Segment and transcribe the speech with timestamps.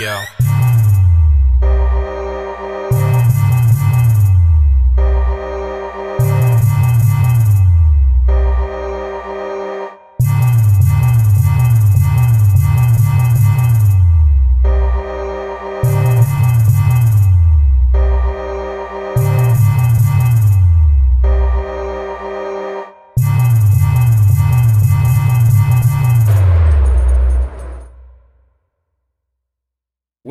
[0.00, 0.47] Yo.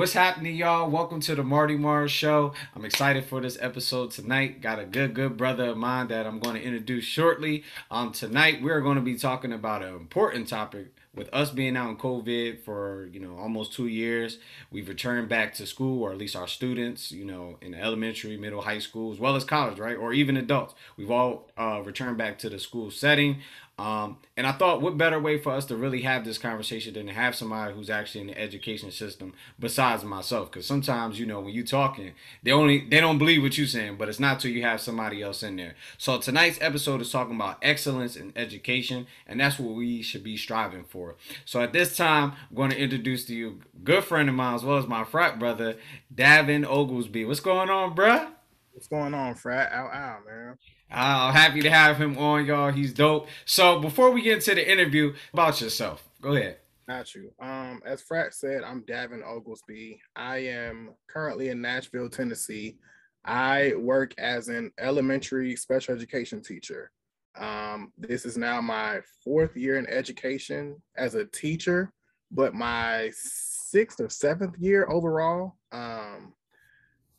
[0.07, 0.89] What's happening, y'all?
[0.89, 2.53] Welcome to the Marty Mars Show.
[2.73, 4.61] I'm excited for this episode tonight.
[4.61, 7.65] Got a good, good brother of mine that I'm going to introduce shortly.
[7.91, 10.93] Um, tonight we're going to be talking about an important topic.
[11.13, 14.37] With us being out in COVID for you know almost two years,
[14.71, 18.61] we've returned back to school, or at least our students, you know, in elementary, middle,
[18.61, 20.75] high school, as well as college, right, or even adults.
[20.95, 23.39] We've all uh, returned back to the school setting.
[23.79, 27.05] Um, and I thought, what better way for us to really have this conversation than
[27.05, 30.49] to have somebody who's actually in the education system besides myself?
[30.49, 33.97] Because sometimes, you know, when you're talking, they only they don't believe what you're saying,
[33.97, 35.75] but it's not till you have somebody else in there.
[35.99, 40.37] So tonight's episode is talking about excellence in education, and that's what we should be
[40.37, 41.15] striving for.
[41.45, 44.63] So at this time, I'm going to introduce to you good friend of mine as
[44.63, 45.77] well as my frat brother,
[46.13, 47.27] Daven Ogelsby.
[47.27, 48.27] What's going on, bruh?
[48.73, 49.71] What's going on, frat?
[49.71, 50.57] Ow, ow, man.
[50.89, 52.71] I'm happy to have him on, y'all.
[52.71, 53.27] He's dope.
[53.45, 56.57] So before we get into the interview, about yourself, go ahead.
[56.87, 57.33] Not you.
[57.41, 59.99] Um, as Frat said, I'm Daven Ogelsby.
[60.15, 62.77] I am currently in Nashville, Tennessee.
[63.25, 66.91] I work as an elementary special education teacher.
[67.37, 71.91] Um, this is now my fourth year in education as a teacher,
[72.31, 75.55] but my sixth or seventh year overall.
[75.73, 76.33] Um,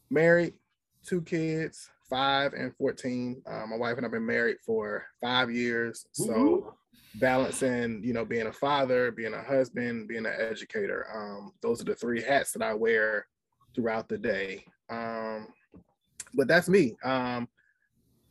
[0.08, 0.54] married,
[1.04, 3.42] two kids, five and 14.
[3.46, 6.06] Uh, my wife and I've been married for five years.
[6.12, 6.74] So
[7.16, 11.06] balancing, you know, being a father, being a husband, being an educator.
[11.14, 13.26] Um, those are the three hats that I wear
[13.74, 14.64] throughout the day.
[14.90, 15.48] Um,
[16.34, 16.96] but that's me.
[17.04, 17.48] Um,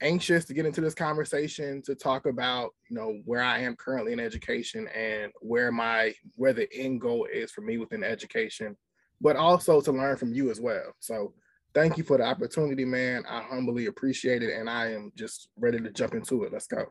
[0.02, 4.14] anxious to get into this conversation to talk about, you know, where I am currently
[4.14, 8.78] in education and where my where the end goal is for me within education,
[9.22, 10.94] but also to learn from you as well.
[11.00, 11.34] So
[11.74, 13.24] thank you for the opportunity, man.
[13.30, 16.54] I humbly appreciate it, and I am just ready to jump into it.
[16.54, 16.86] Let's go.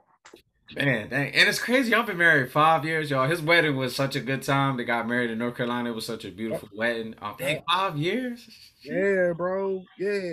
[0.75, 1.33] Man, dang.
[1.33, 1.93] and it's crazy.
[1.93, 3.29] Y'all been married five years, y'all.
[3.29, 4.77] His wedding was such a good time.
[4.77, 5.91] They got married in North Carolina.
[5.91, 7.15] It was such a beautiful wedding.
[7.23, 8.49] Um, dang, five years.
[8.83, 9.85] Yeah, bro.
[9.99, 10.33] Yeah.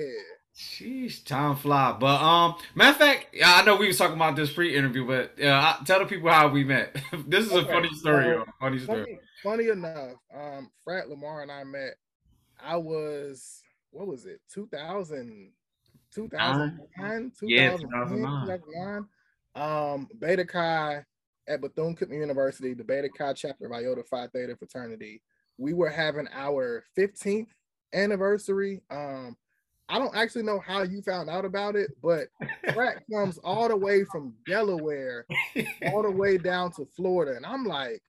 [0.56, 1.96] Sheesh, time fly.
[2.00, 5.42] But um, matter of fact, yeah, I know we was talking about this pre-interview, but
[5.44, 6.96] uh, tell the people how we met.
[7.28, 7.70] this is okay.
[7.70, 8.26] a funny story.
[8.26, 9.20] So, funny story.
[9.44, 11.96] Funny, funny enough, um, Frat Lamar and I met.
[12.64, 13.63] I was
[13.94, 14.42] what was it?
[14.54, 15.52] 2000
[16.14, 18.48] 2009 yeah, 2009.
[18.48, 19.06] 2009
[19.56, 21.04] um beta chi
[21.48, 25.22] at bethune-cookman university the beta chi chapter of iota phi theta fraternity.
[25.58, 27.48] We were having our 15th
[27.94, 28.82] anniversary.
[28.90, 29.38] Um
[29.90, 32.28] i don't actually know how you found out about it but
[32.74, 35.26] Frat comes all the way from delaware
[35.88, 37.36] all the way down to florida.
[37.36, 38.02] And i'm like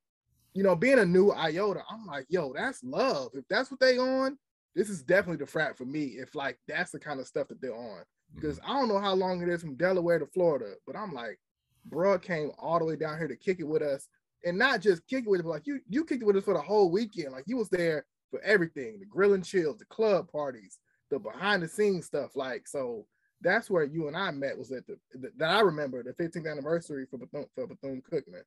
[0.55, 3.31] you know being a new iota i'm like yo that's love.
[3.35, 4.39] If that's what they on
[4.75, 7.61] this is definitely the frat for me if like that's the kind of stuff that
[7.61, 8.03] they're on.
[8.35, 8.71] Because mm-hmm.
[8.71, 11.39] I don't know how long it is from Delaware to Florida, but I'm like,
[11.87, 14.09] bro came all the way down here to kick it with us.
[14.47, 16.45] And not just kick it with us, but like you you kicked it with us
[16.45, 17.33] for the whole weekend.
[17.33, 20.79] Like he was there for everything, the grilling and chills, the club parties,
[21.11, 22.37] the behind the scenes stuff.
[22.37, 23.07] Like so
[23.41, 26.51] that's where you and I met was at the, the that I remember the 15th
[26.51, 28.43] anniversary for Bethune for Bethune Cookman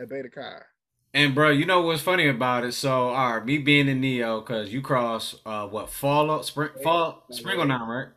[0.00, 0.60] at Beta Chi.
[1.14, 2.72] And bro, you know what's funny about it?
[2.72, 7.24] So, all right, me being in Neo, cause you cross uh what fall spring fall
[7.30, 8.08] spring on now, right?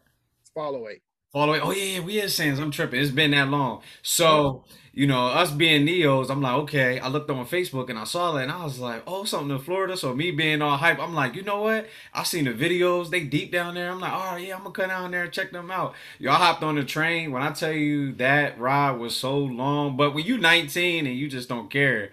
[0.53, 1.01] Fall away.
[1.31, 1.59] Fall away.
[1.61, 3.01] Oh yeah, we is saying I'm tripping.
[3.01, 3.81] It's been that long.
[4.01, 4.63] So
[4.95, 6.99] you know, us being Neos, I'm like, okay.
[7.01, 9.61] I looked on Facebook and I saw that and I was like, oh, something in
[9.61, 9.97] Florida.
[9.97, 11.87] So me being all hype, I'm like, you know what?
[12.13, 13.09] I seen the videos.
[13.09, 13.91] They deep down there.
[13.91, 15.95] I'm like, all right, yeah, I'm gonna cut down there and check them out.
[16.17, 17.33] Y'all hopped on the train.
[17.33, 21.27] When I tell you that ride was so long, but when you 19 and you
[21.27, 22.11] just don't care,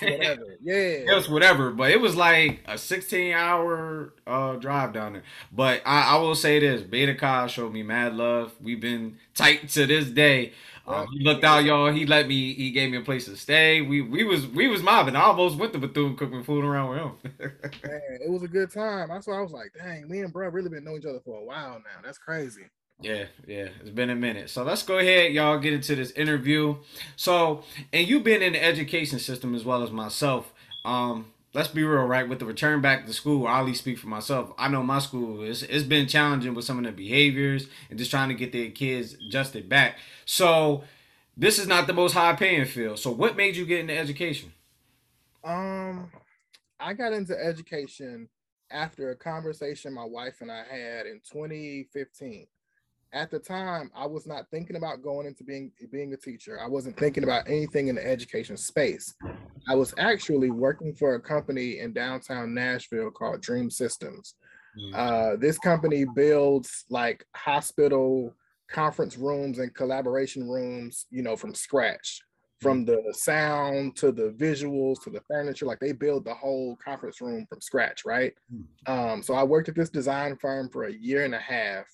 [0.00, 0.42] whatever.
[0.64, 1.70] Yeah, it was whatever.
[1.72, 5.22] But it was like a 16 hour uh, drive down there.
[5.52, 8.52] But I, I will say this: Beta Chi showed me mad love.
[8.60, 10.52] We've been tight to this day.
[10.86, 11.90] Um, he looked out, y'all.
[11.90, 12.52] He let me.
[12.52, 13.80] He gave me a place to stay.
[13.80, 15.16] We we was we was mobbing.
[15.16, 17.12] I almost went to Bethune Cookman food around with him.
[17.84, 19.08] Man, it was a good time.
[19.08, 21.40] That's why I was like, dang, me and bro really been knowing each other for
[21.40, 22.02] a while now.
[22.02, 22.64] That's crazy.
[23.00, 24.50] Yeah, yeah, it's been a minute.
[24.50, 26.76] So let's go ahead, y'all, get into this interview.
[27.16, 30.52] So, and you've been in the education system as well as myself.
[30.84, 32.28] Um, let's be real, right?
[32.28, 34.52] With the return back to school, I'll least speak for myself.
[34.58, 38.10] I know my school is it's been challenging with some of the behaviors and just
[38.10, 39.98] trying to get their kids adjusted back.
[40.26, 40.84] So
[41.36, 42.98] this is not the most high paying field.
[42.98, 44.52] So what made you get into education?
[45.44, 46.10] Um,
[46.80, 48.28] I got into education
[48.70, 52.46] after a conversation my wife and I had in 2015.
[53.14, 56.60] At the time, I was not thinking about going into being being a teacher.
[56.60, 59.14] I wasn't thinking about anything in the education space.
[59.68, 64.34] I was actually working for a company in downtown Nashville called Dream Systems.
[64.76, 64.94] Mm.
[64.94, 68.34] Uh, this company builds like hospital
[68.68, 72.20] conference rooms and collaboration rooms, you know, from scratch
[72.60, 77.20] from the sound to the visuals to the furniture like they build the whole conference
[77.20, 78.92] room from scratch right hmm.
[78.92, 81.84] um, so i worked at this design firm for a year and a half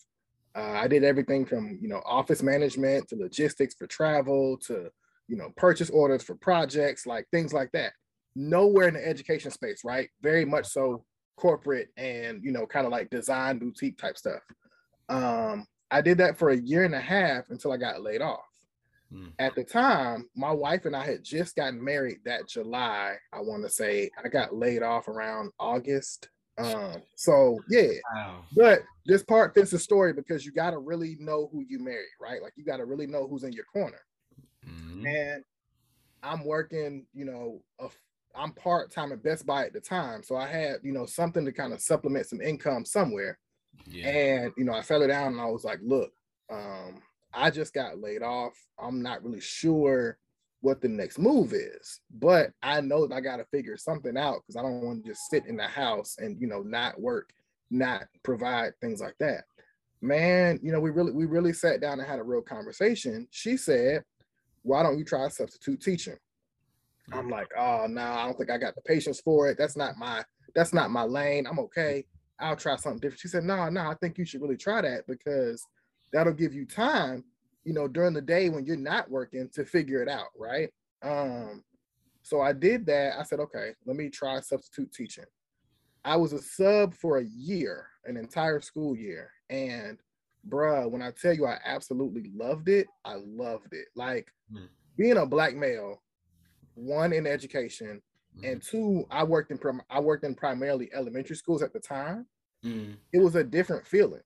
[0.54, 4.90] uh, i did everything from you know office management to logistics for travel to
[5.28, 7.92] you know purchase orders for projects like things like that
[8.36, 11.04] nowhere in the education space right very much so
[11.36, 14.42] corporate and you know kind of like design boutique type stuff
[15.08, 18.40] um, i did that for a year and a half until i got laid off
[19.12, 19.32] Mm.
[19.38, 23.16] At the time, my wife and I had just gotten married that July.
[23.32, 26.28] I want to say I got laid off around August.
[26.60, 28.44] Um, so yeah, wow.
[28.54, 32.06] but this part fits the story because you got to really know who you marry,
[32.20, 32.42] right?
[32.42, 34.00] Like you got to really know who's in your corner.
[34.68, 35.06] Mm-hmm.
[35.06, 35.44] And
[36.22, 37.88] I'm working, you know, a,
[38.34, 41.44] I'm part time at Best Buy at the time, so I had, you know, something
[41.44, 43.38] to kind of supplement some income somewhere.
[43.86, 44.08] Yeah.
[44.08, 46.12] And you know, I fell down and I was like, look,
[46.50, 47.00] um,
[47.32, 48.54] I just got laid off.
[48.78, 50.18] I'm not really sure
[50.60, 54.56] what the next move is, but I know I got to figure something out because
[54.56, 57.30] I don't want to just sit in the house and you know not work,
[57.70, 59.44] not provide things like that.
[60.02, 63.26] Man, you know we really we really sat down and had a real conversation.
[63.30, 64.04] She said,
[64.62, 66.16] "Why don't you try substitute teaching?"
[67.12, 67.32] I'm mm.
[67.32, 69.56] like, "Oh no, I don't think I got the patience for it.
[69.58, 70.22] That's not my
[70.54, 71.46] that's not my lane.
[71.46, 72.04] I'm okay.
[72.38, 75.06] I'll try something different." She said, "No, no, I think you should really try that
[75.06, 75.64] because."
[76.12, 77.24] that'll give you time,
[77.64, 80.70] you know, during the day when you're not working to figure it out, right?
[81.02, 81.62] Um,
[82.22, 83.18] so I did that.
[83.18, 85.24] I said, okay, let me try substitute teaching.
[86.04, 89.30] I was a sub for a year, an entire school year.
[89.50, 89.98] And
[90.48, 93.88] bruh, when I tell you I absolutely loved it, I loved it.
[93.94, 94.68] Like mm.
[94.96, 96.02] being a black male,
[96.74, 98.00] one in education,
[98.38, 98.50] mm.
[98.50, 102.26] and two, I worked in prim- I worked in primarily elementary schools at the time.
[102.64, 102.96] Mm.
[103.12, 104.22] It was a different feeling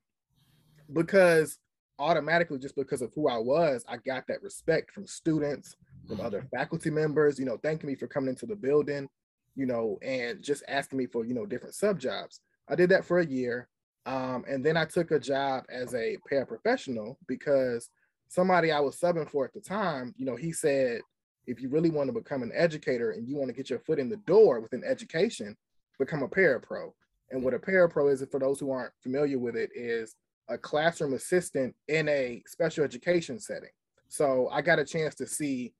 [0.92, 1.58] because
[1.98, 5.76] automatically just because of who I was, I got that respect from students,
[6.06, 6.56] from other mm-hmm.
[6.56, 9.08] faculty members, you know, thanking me for coming into the building,
[9.54, 12.40] you know, and just asking me for, you know, different sub jobs.
[12.68, 13.68] I did that for a year.
[14.06, 17.88] Um, and then I took a job as a paraprofessional because
[18.28, 21.00] somebody I was subbing for at the time, you know, he said,
[21.46, 23.98] if you really want to become an educator and you want to get your foot
[23.98, 25.56] in the door within education,
[25.98, 26.92] become a parapro.
[27.30, 30.14] And what a parapro is, for those who aren't familiar with it, is
[30.48, 33.70] a classroom assistant in a special education setting.
[34.08, 35.72] So I got a chance to see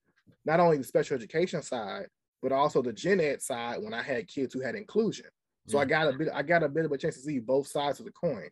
[0.44, 2.06] not only the special education side,
[2.43, 5.26] but also the gen ed side when I had kids who had inclusion.
[5.66, 5.88] So I mm.
[5.88, 8.06] got a bit, I got a bit of a chance to see both sides of
[8.06, 8.49] the coin.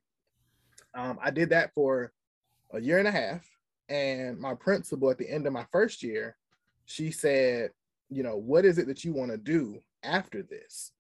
[0.94, 2.12] Um, I did that for
[2.72, 3.46] a year and a half,
[3.88, 6.36] and my principal at the end of my first year,
[6.86, 7.70] she said,
[8.08, 10.92] you know, what is it that you want to do after this?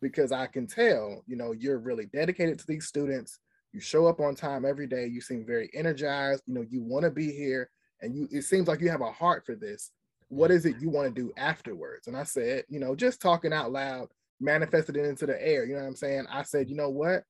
[0.00, 3.38] Because I can tell, you know, you're really dedicated to these students
[3.72, 7.04] you show up on time every day you seem very energized you know you want
[7.04, 7.70] to be here
[8.02, 9.90] and you it seems like you have a heart for this.
[10.28, 12.06] What is it you want to do afterwards?
[12.06, 14.08] And i said you know just talking out loud
[14.40, 16.26] manifested it into the air you know what i'm saying?
[16.30, 17.24] I said you know what?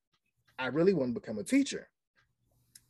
[0.59, 1.89] I really want to become a teacher.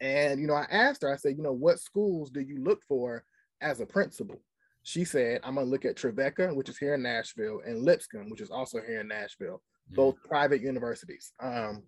[0.01, 2.83] And you know i asked her i said you know what schools do you look
[2.89, 3.25] for
[3.61, 4.41] as a principal?
[4.83, 8.31] She said i'm going to look at trevecca which is here in nashville and lipscomb
[8.31, 9.61] which is also here in nashville
[9.93, 10.29] both mm-hmm.
[10.29, 11.33] private universities.
[11.41, 11.83] Um,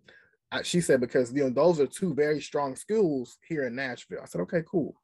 [0.62, 4.20] she said because you know those are two very strong schools here in Nashville.
[4.22, 4.94] I said, okay, cool.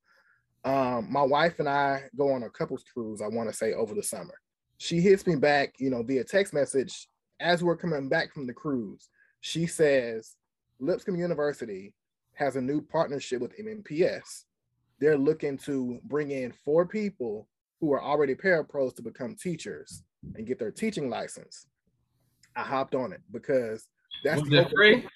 [0.65, 3.23] Um, my wife and I go on a couples cruise.
[3.23, 4.35] I want to say over the summer.
[4.77, 7.09] She hits me back, you know, via text message
[7.41, 9.09] as we're coming back from the cruise.
[9.41, 10.37] She says
[10.81, 11.95] Lipscomb University
[12.35, 14.45] has a new partnership with MNPS.
[15.01, 17.49] They're looking to bring in four people
[17.81, 20.03] who are already parapros to become teachers
[20.35, 21.67] and get their teaching license.
[22.57, 23.87] I hopped on it because
[24.25, 25.07] that's was free?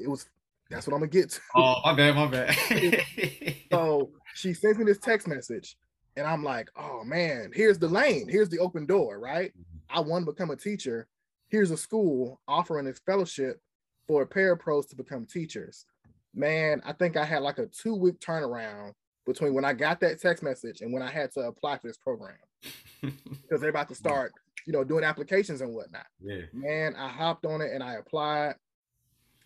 [0.00, 0.28] It was
[0.70, 1.40] that's what I'm gonna get to.
[1.56, 2.56] Oh, my bad, my bad.
[3.72, 5.76] so she sends me this text message,
[6.16, 9.50] and I'm like, oh man, here's the lane, here's the open door, right?
[9.50, 9.98] Mm-hmm.
[9.98, 11.08] I want to become a teacher.
[11.48, 13.60] Here's a school offering this fellowship
[14.06, 15.86] for parapros to become teachers.
[16.32, 18.92] Man, I think I had like a two week turnaround
[19.26, 21.96] between when I got that text message and when I had to apply for this
[21.96, 22.36] program
[23.02, 24.32] because they're about to start,
[24.66, 26.06] you know, doing applications and whatnot.
[26.20, 26.42] Yeah.
[26.52, 28.54] Man, I hopped on it and I applied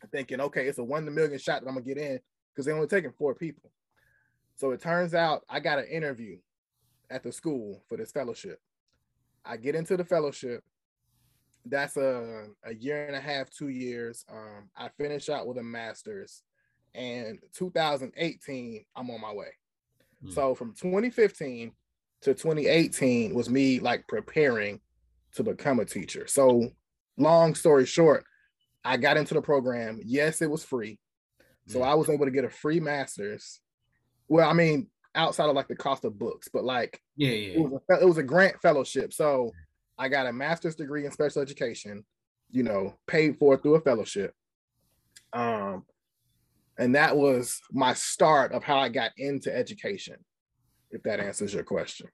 [0.08, 2.18] thinking, okay, it's a one in a million shot that I'm gonna get in
[2.52, 3.70] because they're only taking four people.
[4.56, 6.38] So it turns out I got an interview
[7.11, 8.61] at the school for this fellowship.
[9.44, 10.62] I get into the fellowship.
[11.66, 14.25] that's a, a year and a half, two years.
[14.30, 16.42] Um, I finish out with a master's,
[16.94, 19.52] and 2018, I'm on my way.
[20.25, 20.32] Mm.
[20.32, 21.73] So from 2015
[22.23, 24.80] to 2018 was me like preparing
[25.34, 26.26] to become a teacher.
[26.26, 26.70] So,
[27.16, 28.25] long story short,
[28.84, 30.00] I got into the program.
[30.04, 30.98] Yes, it was free.
[31.66, 33.60] So I was able to get a free master's.
[34.28, 37.54] Well, I mean, outside of like the cost of books, but like yeah, yeah.
[37.54, 39.12] It was a, it was a grant fellowship.
[39.12, 39.50] So
[39.98, 42.04] I got a master's degree in special education,
[42.50, 44.34] you know, paid for through a fellowship.
[45.32, 45.84] Um,
[46.78, 50.16] and that was my start of how I got into education,
[50.90, 52.08] if that answers your question.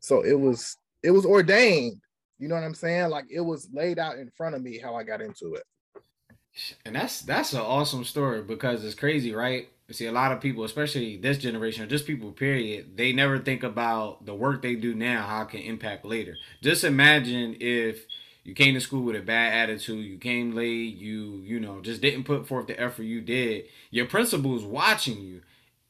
[0.00, 2.00] So it was it was ordained,
[2.38, 3.10] you know what I'm saying?
[3.10, 5.64] Like it was laid out in front of me how I got into it.
[6.84, 9.68] And that's that's an awesome story because it's crazy, right?
[9.92, 13.62] see a lot of people, especially this generation or just people, period, they never think
[13.62, 16.36] about the work they do now, how it can impact later.
[16.62, 18.06] Just imagine if
[18.44, 22.00] you came to school with a bad attitude, you came late, you, you know, just
[22.00, 23.64] didn't put forth the effort you did.
[23.90, 25.40] Your principal's watching you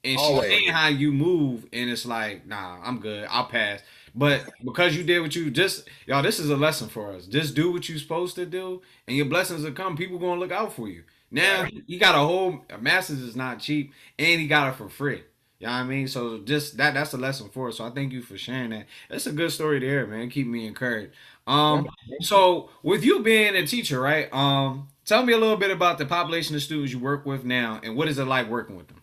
[0.02, 3.80] and she's seeing how you move, and it's like, nah, I'm good, I'll pass.
[4.14, 7.26] But because you did what you just y'all, this is a lesson for us.
[7.26, 9.96] Just do what you're supposed to do, and your blessings will come.
[9.96, 11.02] People gonna look out for you.
[11.30, 15.22] Now he got a whole masters is not cheap, and he got it for free.
[15.60, 16.08] You know what I mean?
[16.08, 17.76] So just that that's a lesson for us.
[17.76, 18.86] So I thank you for sharing that.
[19.10, 20.30] That's a good story there, man.
[20.30, 21.12] Keep me encouraged.
[21.46, 21.86] Um,
[22.20, 24.32] so with you being a teacher, right?
[24.32, 27.78] Um, tell me a little bit about the population of students you work with now,
[27.82, 29.02] and what is it like working with them?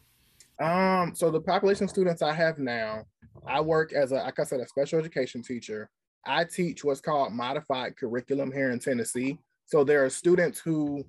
[0.59, 3.05] Um, so the population of students I have now,
[3.47, 5.89] I work as a, like I said, a special education teacher.
[6.25, 9.39] I teach what's called modified curriculum here in Tennessee.
[9.65, 11.05] So there are students who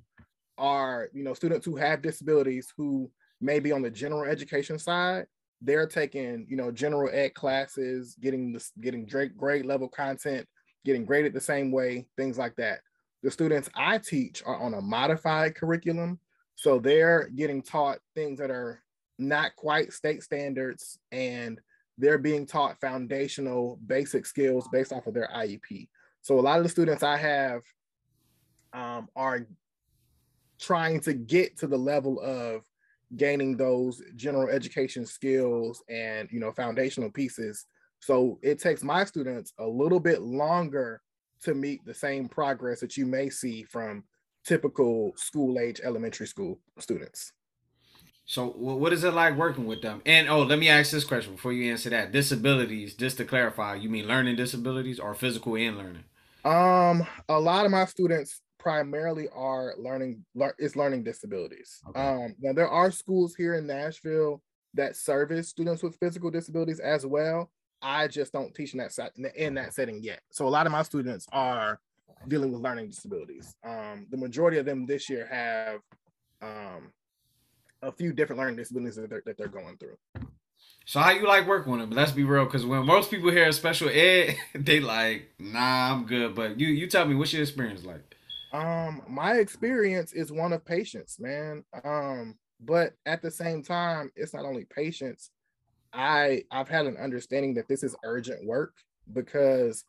[0.56, 5.26] are, you know, students who have disabilities who may be on the general education side.
[5.60, 10.46] They're taking, you know, general ed classes, getting this, getting grade level content,
[10.84, 12.80] getting graded the same way, things like that.
[13.22, 16.20] The students I teach are on a modified curriculum.
[16.54, 18.80] So they're getting taught things that are
[19.18, 21.60] not quite state standards and
[21.98, 25.88] they're being taught foundational basic skills based off of their IEP.
[26.22, 27.62] So a lot of the students I have
[28.72, 29.46] um, are
[30.60, 32.62] trying to get to the level of
[33.16, 37.66] gaining those general education skills and you know foundational pieces.
[38.00, 41.00] So it takes my students a little bit longer
[41.42, 44.04] to meet the same progress that you may see from
[44.44, 47.32] typical school age elementary school students.
[48.28, 50.02] So what is it like working with them?
[50.04, 52.12] And oh, let me ask this question before you answer that.
[52.12, 56.04] Disabilities, just to clarify, you mean learning disabilities or physical and learning?
[56.44, 60.26] Um, a lot of my students primarily are learning
[60.58, 61.80] is learning disabilities.
[61.88, 62.00] Okay.
[62.00, 64.42] Um, now there are schools here in Nashville
[64.74, 67.50] that service students with physical disabilities as well.
[67.80, 70.20] I just don't teach in that set in that setting yet.
[70.30, 71.80] So a lot of my students are
[72.26, 73.56] dealing with learning disabilities.
[73.64, 75.80] Um, the majority of them this year have
[76.42, 76.92] um,
[77.82, 79.96] a few different learning disabilities that they're, that they're going through.
[80.84, 81.90] So how you like working with them?
[81.90, 86.06] But let's be real, because when most people hear special ed, they like, nah, I'm
[86.06, 86.34] good.
[86.34, 88.16] But you you tell me, what's your experience like?
[88.52, 91.64] Um, my experience is one of patience, man.
[91.84, 95.30] Um, but at the same time, it's not only patience.
[95.92, 98.74] I I've had an understanding that this is urgent work
[99.12, 99.84] because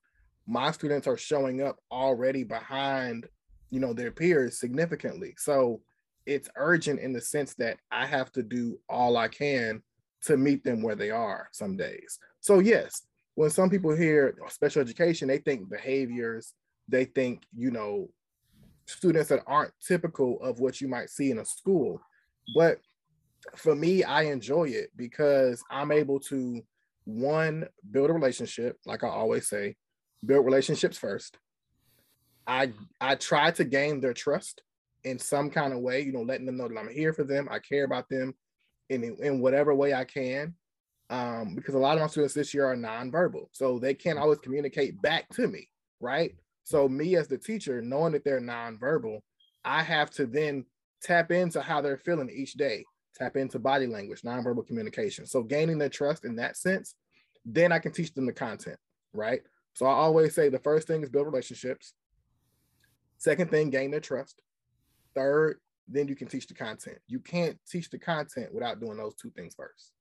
[0.48, 3.28] my students are showing up already behind,
[3.70, 5.34] you know, their peers significantly.
[5.38, 5.82] So
[6.26, 9.82] it's urgent in the sense that I have to do all I can
[10.24, 12.20] to meet them where they are some days.
[12.42, 13.04] So yes,
[13.36, 16.54] when some people hear special education, they think behaviors,
[16.88, 18.10] they think, you know,
[18.86, 22.02] students that aren't typical of what you might see in a school.
[22.56, 22.80] But
[23.56, 26.62] for me, I enjoy it because I'm able to
[27.06, 29.76] one build a relationship, like I always say,
[30.26, 31.38] build relationships first.
[32.46, 34.64] I I try to gain their trust
[35.04, 37.48] in some kind of way, you know, letting them know that I'm here for them.
[37.50, 38.34] I care about them
[38.90, 40.56] in, in whatever way I can.
[41.10, 43.48] Um, because a lot of my students this year are nonverbal.
[43.52, 45.68] So they can't always communicate back to me,
[46.00, 46.36] right?
[46.64, 49.22] So me as the teacher, knowing that they're nonverbal,
[49.66, 50.66] I have to then
[51.02, 55.26] tap into how they're feeling each day, tap into body language, nonverbal communication.
[55.26, 56.94] So gaining their trust in that sense,
[57.44, 58.78] then I can teach them the content,
[59.14, 59.42] right?
[59.74, 61.94] So I always say the first thing is build relationships.
[63.18, 64.42] Second thing, gain their trust.
[65.20, 65.60] Third,
[65.90, 66.98] then you can teach the content.
[67.08, 69.92] You can't teach the content without doing those two things first.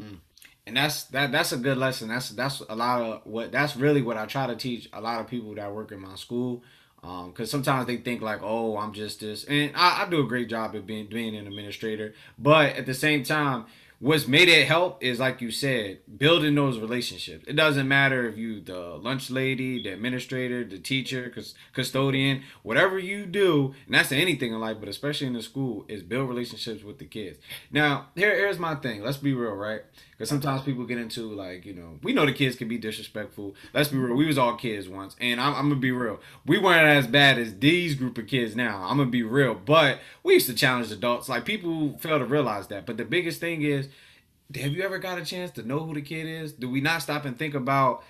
[0.00, 0.18] Mm.
[0.66, 2.08] And that's that that's a good lesson.
[2.08, 5.20] That's that's a lot of what that's really what I try to teach a lot
[5.20, 6.62] of people that work in my school.
[7.02, 10.26] Um, because sometimes they think like, oh, I'm just this, and I, I do a
[10.26, 12.14] great job of being being an administrator.
[12.38, 13.66] But at the same time,
[14.00, 17.44] what's made it help is like you said, building those relationships.
[17.48, 21.32] It doesn't matter if you the lunch lady, the administrator, the teacher,
[21.72, 26.02] custodian, whatever you do, and that's anything in life, but especially in the school, is
[26.02, 27.38] build relationships with the kids.
[27.70, 29.02] Now, here, here's my thing.
[29.02, 29.82] Let's be real, right?
[30.18, 33.54] Because sometimes people get into like, you know, we know the kids can be disrespectful.
[33.72, 34.16] Let's be real.
[34.16, 36.18] We was all kids once, and I'm, I'm gonna be real.
[36.44, 38.82] We weren't as bad as these group of kids now.
[38.82, 41.28] I'm gonna be real, but we used to challenge adults.
[41.28, 42.84] Like people fail to realize that.
[42.84, 43.88] But the biggest thing is,
[44.56, 46.52] have you ever got a chance to know who the kid is?
[46.52, 48.02] Do we not stop and think about?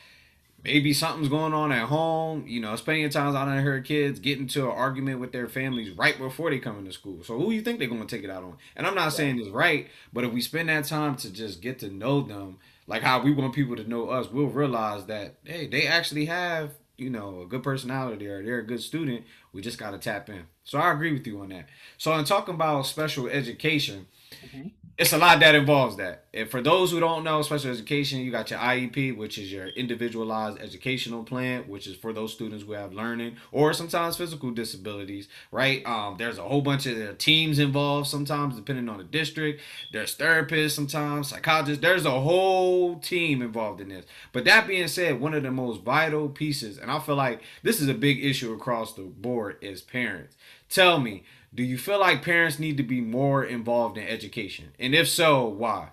[0.64, 2.44] Maybe something's going on at home.
[2.46, 5.90] You know, spending times out on her kids get into an argument with their families
[5.96, 7.22] right before they come into school.
[7.22, 8.56] So who you think they're going to take it out on?
[8.76, 11.78] And I'm not saying it's right, but if we spend that time to just get
[11.80, 15.66] to know them, like how we want people to know us, we'll realize that hey,
[15.66, 19.24] they actually have you know a good personality or they're a good student.
[19.52, 20.44] We just got to tap in.
[20.64, 21.66] So I agree with you on that.
[21.96, 24.06] So in talking about special education.
[24.44, 24.68] Mm-hmm
[24.98, 26.24] it's a lot that involves that.
[26.34, 29.68] And for those who don't know, special education, you got your IEP, which is your
[29.68, 35.28] individualized educational plan, which is for those students who have learning or sometimes physical disabilities,
[35.52, 35.86] right?
[35.86, 39.60] Um, there's a whole bunch of teams involved sometimes, depending on the district.
[39.92, 41.80] There's therapists sometimes, psychologists.
[41.80, 44.04] There's a whole team involved in this.
[44.32, 47.80] But that being said, one of the most vital pieces, and I feel like this
[47.80, 50.34] is a big issue across the board, is parents.
[50.68, 51.24] Tell me,
[51.54, 54.68] do you feel like parents need to be more involved in education?
[54.78, 55.88] And if so, why?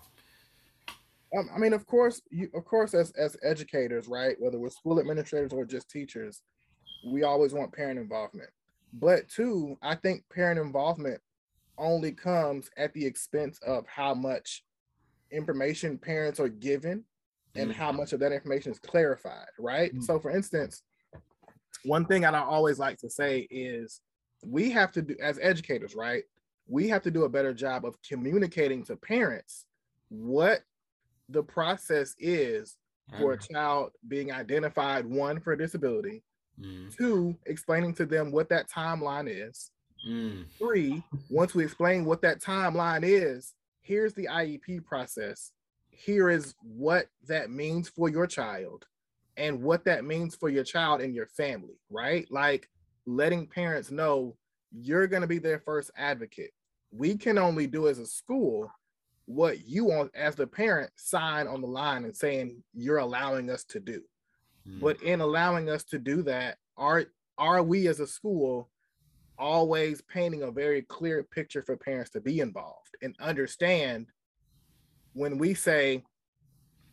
[1.38, 4.36] Um, I mean, of course, you, of course, as as educators, right?
[4.40, 6.42] Whether we're school administrators or just teachers,
[7.06, 8.50] we always want parent involvement.
[8.94, 11.20] But two, I think parent involvement
[11.78, 14.64] only comes at the expense of how much
[15.32, 17.04] information parents are given
[17.56, 17.80] and mm-hmm.
[17.80, 19.92] how much of that information is clarified, right?
[19.92, 20.04] Mm-hmm.
[20.04, 20.84] So, for instance,
[21.84, 24.02] one thing I always like to say is
[24.50, 26.24] we have to do as educators, right?
[26.68, 29.66] We have to do a better job of communicating to parents
[30.10, 30.62] what
[31.30, 32.78] the process is
[33.20, 36.24] for a child being identified one for a disability,
[36.60, 36.96] mm.
[36.96, 39.72] two, explaining to them what that timeline is.
[40.08, 40.46] Mm.
[40.58, 45.52] Three, once we explain what that timeline is, here's the IEP process.
[45.90, 48.86] Here is what that means for your child
[49.38, 52.28] and what that means for your child and your family, right?
[52.32, 52.70] Like
[53.06, 54.36] letting parents know
[54.82, 56.52] you're going to be their first advocate.
[56.92, 58.72] We can only do as a school
[59.26, 63.64] what you want as the parent sign on the line and saying you're allowing us
[63.66, 64.02] to do.
[64.68, 64.80] Mm.
[64.80, 67.06] But in allowing us to do that, are
[67.38, 68.70] are we as a school
[69.38, 74.08] always painting a very clear picture for parents to be involved and understand
[75.14, 76.04] when we say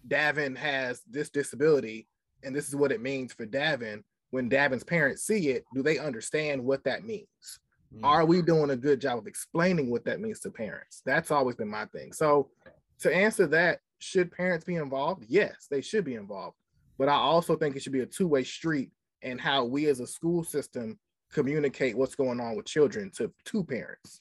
[0.08, 2.08] Daven has this disability
[2.42, 5.98] and this is what it means for Daven, when Daven's parents see it, do they
[5.98, 7.26] understand what that means?
[7.96, 8.04] Mm.
[8.04, 11.02] Are we doing a good job of explaining what that means to parents?
[11.04, 12.12] That's always been my thing.
[12.12, 12.50] So,
[13.00, 15.24] to answer that, should parents be involved?
[15.28, 16.56] Yes, they should be involved.
[16.98, 18.90] But I also think it should be a two way street
[19.22, 20.98] and how we as a school system
[21.32, 24.20] communicate what's going on with children to two parents.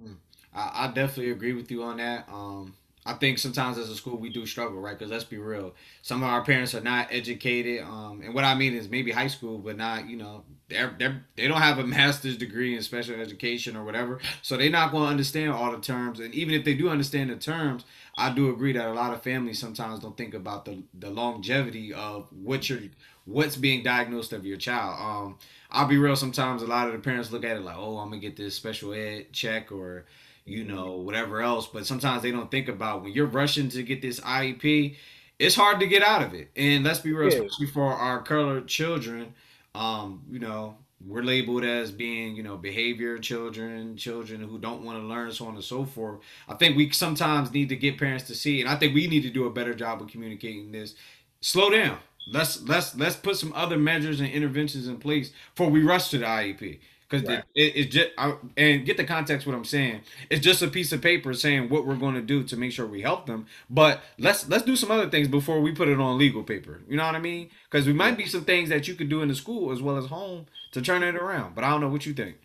[0.00, 0.16] Mm.
[0.52, 2.28] I, I definitely agree with you on that.
[2.32, 2.74] Um,
[3.06, 4.98] I think sometimes as a school we do struggle, right?
[4.98, 8.54] Because let's be real, some of our parents are not educated, um, and what I
[8.54, 11.86] mean is maybe high school, but not you know they're, they're they don't have a
[11.86, 15.80] master's degree in special education or whatever, so they're not going to understand all the
[15.80, 16.18] terms.
[16.20, 17.84] And even if they do understand the terms,
[18.16, 21.92] I do agree that a lot of families sometimes don't think about the the longevity
[21.92, 22.80] of what you're
[23.26, 24.96] what's being diagnosed of your child.
[25.00, 25.38] Um,
[25.70, 26.16] I'll be real.
[26.16, 28.54] Sometimes a lot of the parents look at it like, oh, I'm gonna get this
[28.54, 30.06] special ed check or
[30.44, 31.66] you know, whatever else.
[31.66, 34.96] But sometimes they don't think about when you're rushing to get this IEP,
[35.38, 36.50] it's hard to get out of it.
[36.56, 37.38] And let's be real, yeah.
[37.38, 39.34] especially for our colored children,
[39.74, 40.76] um, you know,
[41.06, 45.46] we're labeled as being, you know, behavior children, children who don't want to learn, so
[45.46, 46.20] on and so forth.
[46.48, 49.22] I think we sometimes need to get parents to see, and I think we need
[49.22, 50.94] to do a better job of communicating this.
[51.40, 51.98] Slow down.
[52.26, 56.18] Let's let's let's put some other measures and interventions in place before we rush to
[56.18, 56.78] the IEP
[57.14, 57.44] because right.
[57.54, 60.00] it, it, it's just I, and get the context what I'm saying.
[60.30, 62.86] It's just a piece of paper saying what we're going to do to make sure
[62.86, 63.46] we help them.
[63.70, 66.80] But let's let's do some other things before we put it on legal paper.
[66.88, 67.50] You know what I mean?
[67.70, 69.96] Because we might be some things that you could do in the school as well
[69.96, 71.54] as home to turn it around.
[71.54, 72.36] But I don't know what you think.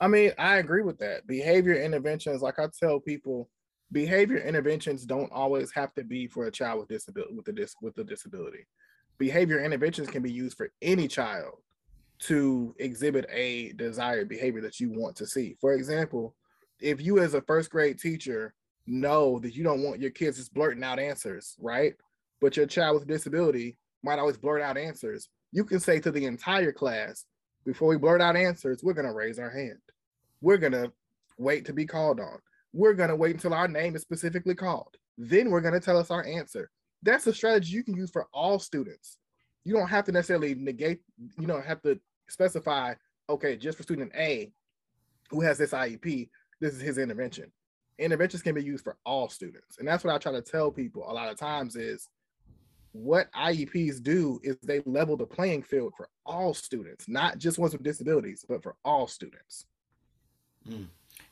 [0.00, 1.26] I mean, I agree with that.
[1.26, 3.50] Behavior interventions, like I tell people,
[3.92, 7.74] behavior interventions don't always have to be for a child with disability with a dis
[7.82, 8.66] with a disability.
[9.18, 11.58] Behavior interventions can be used for any child
[12.20, 15.56] to exhibit a desired behavior that you want to see.
[15.60, 16.34] For example,
[16.80, 18.54] if you as a first grade teacher
[18.86, 21.94] know that you don't want your kids just blurting out answers, right?
[22.40, 25.28] But your child with disability might always blurt out answers.
[25.52, 27.24] You can say to the entire class,
[27.64, 29.78] before we blurt out answers, we're going to raise our hand.
[30.40, 30.92] We're going to
[31.38, 32.38] wait to be called on.
[32.72, 34.96] we're going to wait until our name is specifically called.
[35.18, 36.70] Then we're going to tell us our answer.
[37.02, 39.18] That's a strategy you can use for all students.
[39.64, 41.00] You don't have to necessarily negate,
[41.38, 41.98] you don't have to
[42.30, 42.94] specify,
[43.28, 44.52] okay, just for student A
[45.30, 46.28] who has this IEP,
[46.60, 47.50] this is his intervention.
[47.98, 49.78] Interventions can be used for all students.
[49.78, 52.08] And that's what I try to tell people a lot of times is
[52.92, 57.72] what IEPs do is they level the playing field for all students, not just ones
[57.72, 59.66] with disabilities, but for all students.
[60.68, 60.86] Mm.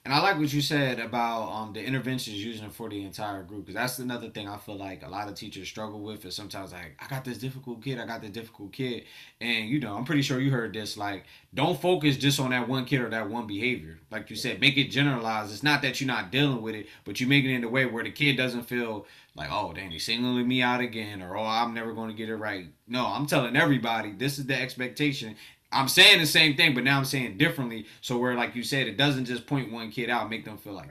[0.05, 3.67] And I like what you said about um, the interventions using for the entire group
[3.67, 6.73] because that's another thing I feel like a lot of teachers struggle with is sometimes
[6.73, 9.05] like I got this difficult kid, I got this difficult kid,
[9.41, 12.69] and you know I'm pretty sure you heard this like don't focus just on that
[12.69, 13.99] one kid or that one behavior.
[14.11, 15.53] Like you said, make it generalized.
[15.53, 17.85] It's not that you're not dealing with it, but you make it in a way
[17.85, 21.45] where the kid doesn't feel like oh dang he's singling me out again or oh
[21.45, 22.67] I'm never going to get it right.
[22.87, 25.37] No, I'm telling everybody this is the expectation
[25.71, 27.87] I'm saying the same thing, but now I'm saying differently.
[28.01, 30.73] So where, like you said, it doesn't just point one kid out, make them feel
[30.73, 30.89] like,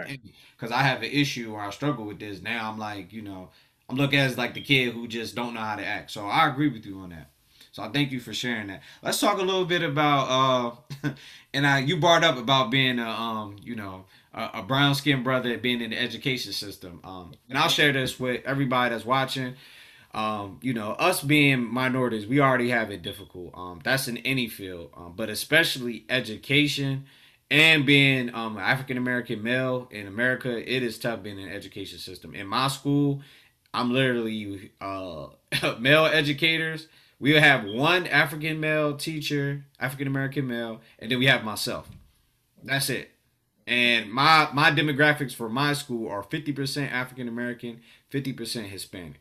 [0.55, 2.41] because I have an issue or I struggle with this.
[2.41, 3.49] Now I'm like, you know,
[3.89, 6.11] I'm looking as like the kid who just don't know how to act.
[6.11, 7.29] So I agree with you on that.
[7.71, 8.81] So I thank you for sharing that.
[9.01, 11.11] Let's talk a little bit about, uh,
[11.53, 15.23] and I you brought up about being a, um, you know, a, a brown skinned
[15.23, 16.99] brother being in the education system.
[17.03, 19.55] Um, and I'll share this with everybody that's watching
[20.13, 23.51] um, you know, us being minorities, we already have it difficult.
[23.53, 27.05] Um, that's in any field, um, but especially education
[27.49, 32.33] and being um African American male in America, it is tough being in education system.
[32.33, 33.21] In my school,
[33.73, 35.27] I'm literally uh
[35.79, 36.87] male educators.
[37.19, 41.89] We have one African male teacher, African American male, and then we have myself.
[42.63, 43.11] That's it.
[43.65, 49.19] And my my demographics for my school are 50% African American, 50% Hispanic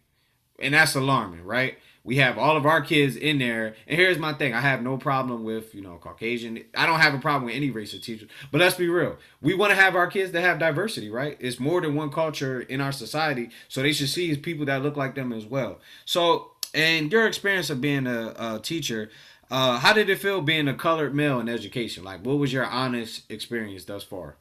[0.59, 1.79] and that's alarming, right?
[2.05, 4.97] We have all of our kids in there, and here's my thing: I have no
[4.97, 6.62] problem with you know Caucasian.
[6.77, 9.16] I don't have a problem with any race of teachers, but let's be real.
[9.42, 11.37] We want to have our kids to have diversity, right?
[11.40, 14.97] It's more than one culture in our society, so they should see people that look
[14.97, 15.81] like them as well.
[16.05, 19.11] So, and your experience of being a, a teacher,
[19.51, 22.05] uh, how did it feel being a colored male in education?
[22.05, 24.37] Like, what was your honest experience thus far?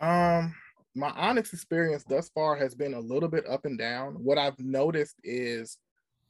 [0.00, 0.54] Um,
[0.94, 4.14] my honest experience thus far has been a little bit up and down.
[4.14, 5.78] What I've noticed is,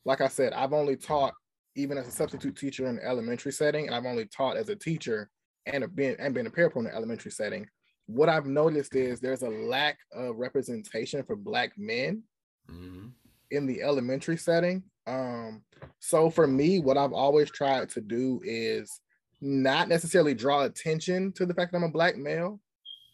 [0.05, 1.35] like I said, I've only taught
[1.77, 4.77] even as a substitute teacher in an elementary setting, and I've only taught as a
[4.77, 5.31] teacher
[5.67, 7.67] and been and been a parapro in the elementary setting.
[8.07, 12.23] What I've noticed is there's a lack of representation for Black men
[12.69, 13.09] mm-hmm.
[13.51, 14.83] in the elementary setting.
[15.07, 15.63] Um,
[16.01, 19.01] so for me, what I've always tried to do is
[19.41, 22.61] not necessarily draw attention to the fact that I'm a Black male,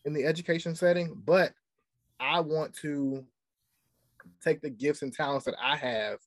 [0.07, 1.53] in the education setting, but
[2.19, 3.25] I want to
[4.42, 6.19] take the gifts and talents that I have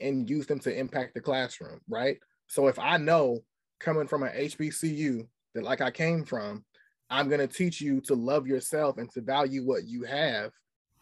[0.00, 2.18] and use them to impact the classroom, right?
[2.48, 3.40] So if I know
[3.78, 6.64] coming from an HBCU that like I came from,
[7.10, 10.52] I'm going to teach you to love yourself and to value what you have.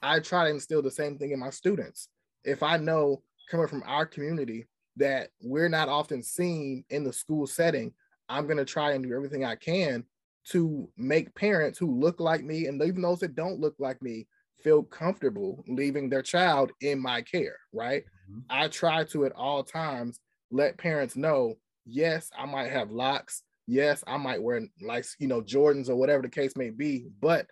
[0.03, 2.09] I try to instill the same thing in my students.
[2.44, 7.46] If I know coming from our community that we're not often seen in the school
[7.46, 7.92] setting,
[8.29, 10.05] I'm going to try and do everything I can
[10.50, 14.26] to make parents who look like me and even those that don't look like me
[14.62, 18.04] feel comfortable leaving their child in my care, right?
[18.30, 18.40] Mm-hmm.
[18.48, 21.54] I try to at all times let parents know,
[21.85, 23.42] yes, I might have locks.
[23.66, 27.46] Yes, I might wear like, you know, Jordans or whatever the case may be, but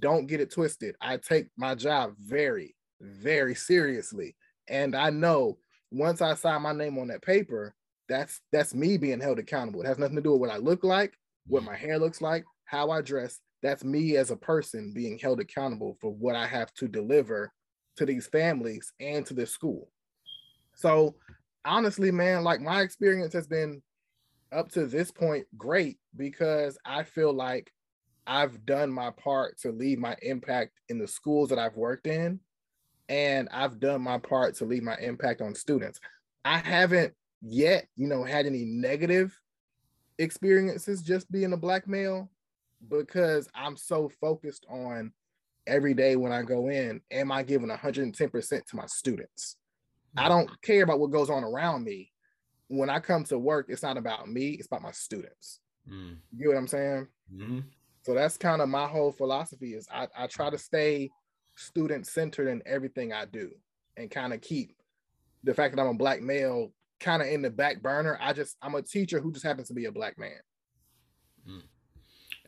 [0.00, 0.96] don't get it twisted.
[1.00, 4.34] I take my job very, very seriously.
[4.68, 5.58] And I know
[5.90, 7.74] once I sign my name on that paper,
[8.08, 9.82] that's that's me being held accountable.
[9.82, 11.14] It has nothing to do with what I look like
[11.48, 13.40] what my hair looks like, how I dress.
[13.62, 17.52] That's me as a person being held accountable for what I have to deliver
[17.96, 19.90] to these families and to this school.
[20.74, 21.16] So
[21.64, 23.82] honestly, man, like my experience has been
[24.52, 27.72] up to this point great because I feel like
[28.26, 32.40] I've done my part to leave my impact in the schools that I've worked in.
[33.08, 35.98] And I've done my part to leave my impact on students.
[36.44, 39.36] I haven't yet, you know, had any negative
[40.18, 42.30] experiences just being a black male
[42.88, 45.12] because I'm so focused on
[45.66, 49.56] every day when I go in, am I giving 110% to my students?
[50.16, 50.30] I mm-hmm.
[50.30, 52.12] don't care about what goes on around me.
[52.68, 55.60] When I come to work, it's not about me, it's about my students.
[55.90, 56.16] Mm.
[56.32, 57.06] You get what I'm saying?
[57.34, 57.60] Mm-hmm.
[58.02, 61.10] So that's kind of my whole philosophy is I, I try to stay
[61.56, 63.50] student centered in everything I do
[63.96, 64.76] and kind of keep
[65.44, 68.18] the fact that I'm a black male kind of in the back burner.
[68.20, 70.40] I just I'm a teacher who just happens to be a black man.
[71.48, 71.62] Mm.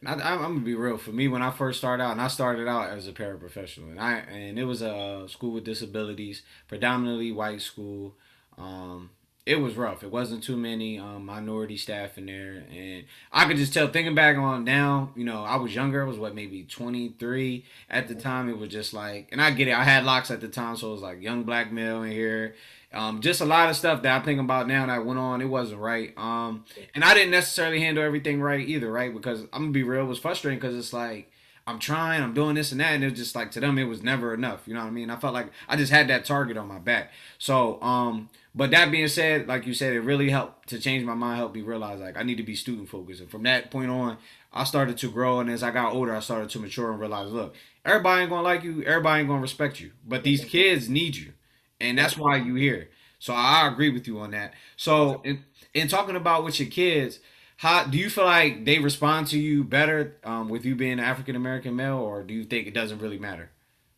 [0.06, 0.96] I, am gonna be real.
[0.96, 4.00] For me, when I first started out, and I started out as a paraprofessional, and
[4.00, 8.16] I and it was a school with disabilities, predominantly white school.
[8.56, 9.10] Um,
[9.46, 10.02] it was rough.
[10.02, 13.88] It wasn't too many um, minority staff in there, and I could just tell.
[13.88, 16.02] Thinking back on now, you know, I was younger.
[16.02, 18.48] I was what maybe twenty three at the time.
[18.48, 19.74] It was just like, and I get it.
[19.74, 22.54] I had locks at the time, so it was like young black male in here.
[22.92, 25.40] Um, just a lot of stuff that I think about now that went on.
[25.40, 26.12] It wasn't right.
[26.16, 29.12] Um, and I didn't necessarily handle everything right either, right?
[29.14, 31.30] Because I'm gonna be real, it was frustrating because it's like
[31.68, 34.02] I'm trying, I'm doing this and that, and it's just like to them it was
[34.02, 34.66] never enough.
[34.66, 35.08] You know what I mean?
[35.08, 37.12] I felt like I just had that target on my back.
[37.38, 41.14] So, um, but that being said, like you said, it really helped to change my
[41.14, 43.20] mind, helped me realize like I need to be student focused.
[43.20, 44.18] And from that point on,
[44.52, 47.30] I started to grow, and as I got older, I started to mature and realize,
[47.30, 51.14] look, everybody ain't gonna like you, everybody ain't gonna respect you, but these kids need
[51.14, 51.34] you
[51.80, 52.90] and that's why you here.
[53.18, 54.54] So I agree with you on that.
[54.76, 57.20] So in, in talking about with your kids,
[57.58, 61.36] how do you feel like they respond to you better um, with you being African
[61.36, 63.50] American male, or do you think it doesn't really matter?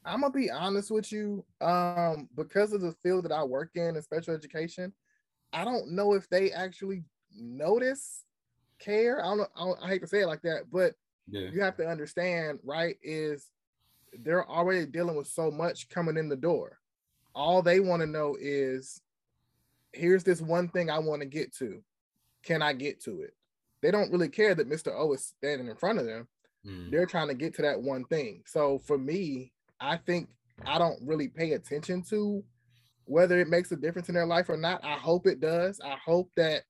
[0.05, 1.45] I'm gonna be honest with you.
[1.61, 4.93] Um, because of the field that I work in, in special education,
[5.53, 7.05] I don't know if they actually
[7.37, 8.25] notice,
[8.81, 9.21] care.
[9.25, 9.49] I don't know.
[9.57, 10.95] I, don't, I hate to say it like that, but
[11.29, 11.51] Yeah.
[11.51, 12.97] you have to understand, right?
[13.03, 13.51] Is
[14.21, 16.81] they're already dealing with so much coming in the door.
[17.35, 19.01] All they want to know is,
[19.93, 21.83] here's this one thing I want to get to.
[22.43, 23.35] Can I get to it?
[23.83, 24.93] They don't really care that Mr.
[24.95, 26.29] O is standing in front of them.
[26.67, 26.91] Mm.
[26.91, 28.43] They're trying to get to that one thing.
[28.47, 30.29] So for me, I think
[30.65, 32.45] I don't really pay attention to
[33.05, 34.85] whether it makes a difference in their life or not.
[34.85, 35.81] I hope it does.
[35.81, 36.63] I hope that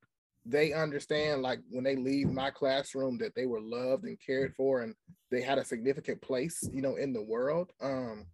[0.44, 4.81] they understand, like when they leave my classroom, that they were loved and cared for
[4.81, 4.94] and
[5.31, 7.70] they had a significant place, you know, in the world.
[7.81, 8.27] Um,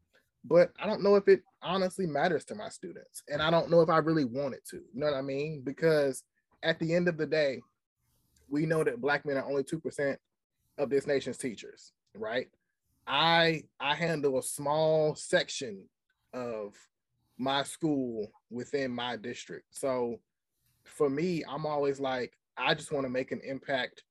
[0.44, 3.22] but I don't know if it honestly matters to my students.
[3.28, 4.76] And I don't know if I really want it to.
[4.76, 5.62] You know what I mean?
[5.64, 6.22] Because
[6.62, 7.60] at the end of the day,
[8.48, 10.16] we know that black men are only 2%
[10.78, 12.48] of this nation's teachers, right?
[13.06, 15.88] I I handle a small section
[16.34, 16.74] of
[17.38, 19.66] my school within my district.
[19.70, 20.20] So
[20.84, 24.02] for me, I'm always like, I just want to make an impact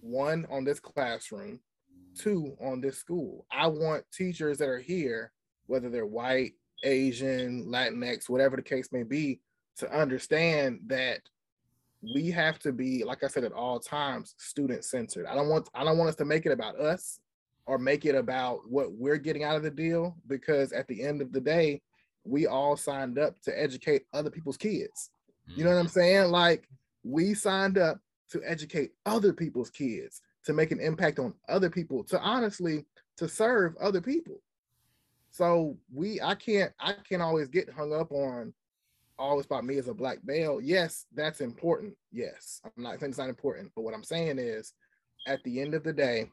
[0.00, 1.60] one on this classroom,
[2.14, 3.46] two on this school.
[3.50, 5.32] I want teachers that are here,
[5.66, 6.52] whether they're white,
[6.84, 9.40] Asian, Latinx, whatever the case may be,
[9.78, 11.20] to understand that
[12.14, 15.26] we have to be, like I said, at all times, student centered.
[15.26, 17.18] I don't want I don't want us to make it about us
[17.66, 21.20] or make it about what we're getting out of the deal because at the end
[21.20, 21.82] of the day,
[22.24, 25.10] we all signed up to educate other people's kids.
[25.54, 25.92] You know what I'm mm-hmm.
[25.92, 26.30] saying?
[26.30, 26.68] Like
[27.04, 28.00] we signed up
[28.30, 32.84] to educate other people's kids, to make an impact on other people, to honestly
[33.16, 34.42] to serve other people.
[35.36, 38.54] So we I can't I can't always get hung up on
[39.18, 40.62] oh, always about me as a black male.
[40.62, 41.94] Yes, that's important.
[42.10, 42.62] Yes.
[42.64, 44.72] I'm not saying it's not important, but what I'm saying is
[45.26, 46.30] at the end of the day,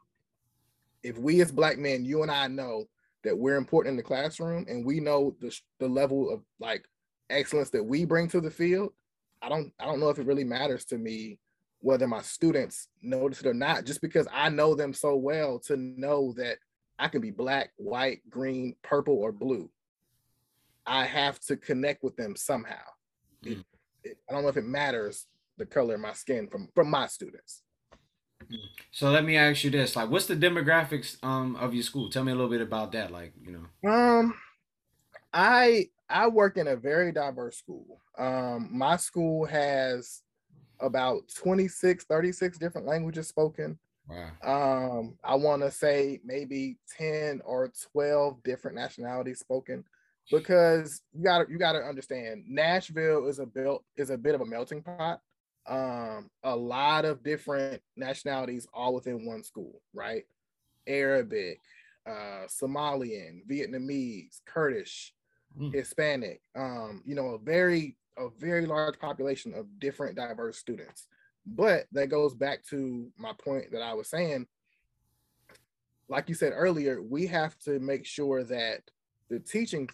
[1.03, 2.85] if we as black men, you and I know
[3.25, 6.85] that we're important in the classroom and we know the, the level of like
[7.29, 8.93] excellence that we bring to the field,
[9.41, 11.39] I don't I don't know if it really matters to me
[11.81, 15.75] whether my students notice it or not, just because I know them so well to
[15.75, 16.59] know that
[16.99, 19.69] I can be black, white, green, purple, or blue.
[20.85, 22.83] I have to connect with them somehow.
[23.43, 23.65] It- Mm.
[24.03, 25.27] it- I don't know if it matters
[25.57, 27.63] the color of my skin from from my students.
[28.91, 32.09] So let me ask you this: like, what's the demographics um of your school?
[32.09, 33.11] Tell me a little bit about that.
[33.11, 33.51] Like, you
[33.83, 33.89] know.
[33.89, 34.35] Um,
[35.31, 38.01] I I work in a very diverse school.
[38.17, 40.21] Um, my school has
[40.79, 43.79] about 26, 36 different languages spoken.
[44.07, 44.97] Wow.
[44.99, 49.83] Um, I want to say maybe 10 or 12 different nationalities spoken
[50.31, 54.35] because you got to you got to understand Nashville is a built is a bit
[54.35, 55.21] of a melting pot.
[55.65, 60.23] Um, a lot of different nationalities all within one school, right?
[60.87, 61.61] Arabic,
[62.05, 65.13] uh, Somalian, Vietnamese, Kurdish,
[65.59, 65.71] Mm.
[65.71, 71.07] Hispanic, um, you know, a very a very large population of different diverse students.
[71.45, 74.47] But that goes back to my point that I was saying.
[76.07, 78.81] Like you said earlier, we have to make sure that
[79.29, 79.89] the teaching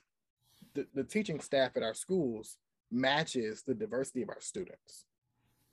[0.75, 2.57] the, the teaching staff at our schools
[2.91, 5.05] matches the diversity of our students.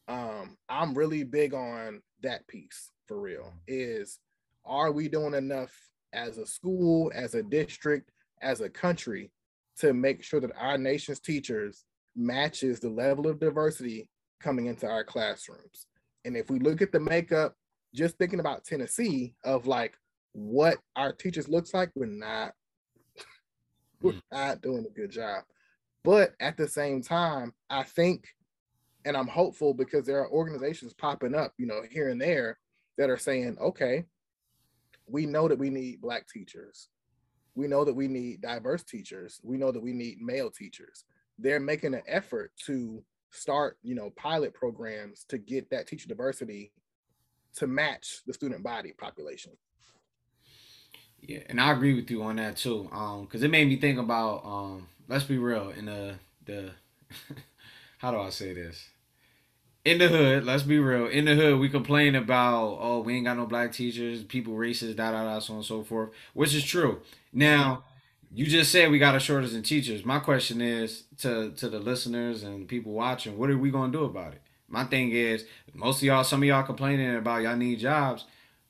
[0.08, 3.52] Um, I'm really big on that piece for real.
[3.66, 4.18] Is
[4.64, 5.72] are we doing enough
[6.12, 8.10] as a school, as a district,
[8.40, 9.30] as a country
[9.78, 11.84] to make sure that our nation's teachers
[12.14, 14.08] matches the level of diversity
[14.46, 15.88] coming into our classrooms.
[16.24, 17.56] And if we look at the makeup,
[17.92, 19.98] just thinking about Tennessee of like
[20.34, 22.52] what our teachers looks like, we're not
[24.00, 24.22] we're mm.
[24.30, 25.42] not doing a good job.
[26.04, 28.28] But at the same time, I think
[29.04, 32.58] and I'm hopeful because there are organizations popping up, you know, here and there
[32.98, 34.04] that are saying, okay,
[35.08, 36.88] we know that we need black teachers.
[37.56, 39.40] We know that we need diverse teachers.
[39.42, 41.04] We know that we need male teachers.
[41.38, 46.72] they're making an effort to start, you know, pilot programs to get that teacher diversity
[47.56, 49.52] to match the student body population.
[51.20, 52.88] Yeah, and I agree with you on that too.
[52.92, 56.70] Um, because it made me think about um, let's be real, in the the
[57.98, 58.88] how do I say this?
[59.84, 61.06] In the hood, let's be real.
[61.06, 64.96] In the hood, we complain about oh we ain't got no black teachers, people racist,
[64.96, 67.00] da da da, so on and so forth, which is true.
[67.32, 67.84] Now,
[68.34, 70.04] you just said we got a shortage in teachers.
[70.04, 74.04] My question is to to the listeners and people watching, what are we gonna do
[74.04, 74.42] about it?
[74.68, 78.24] My thing is, most of y'all, some of y'all complaining about y'all need jobs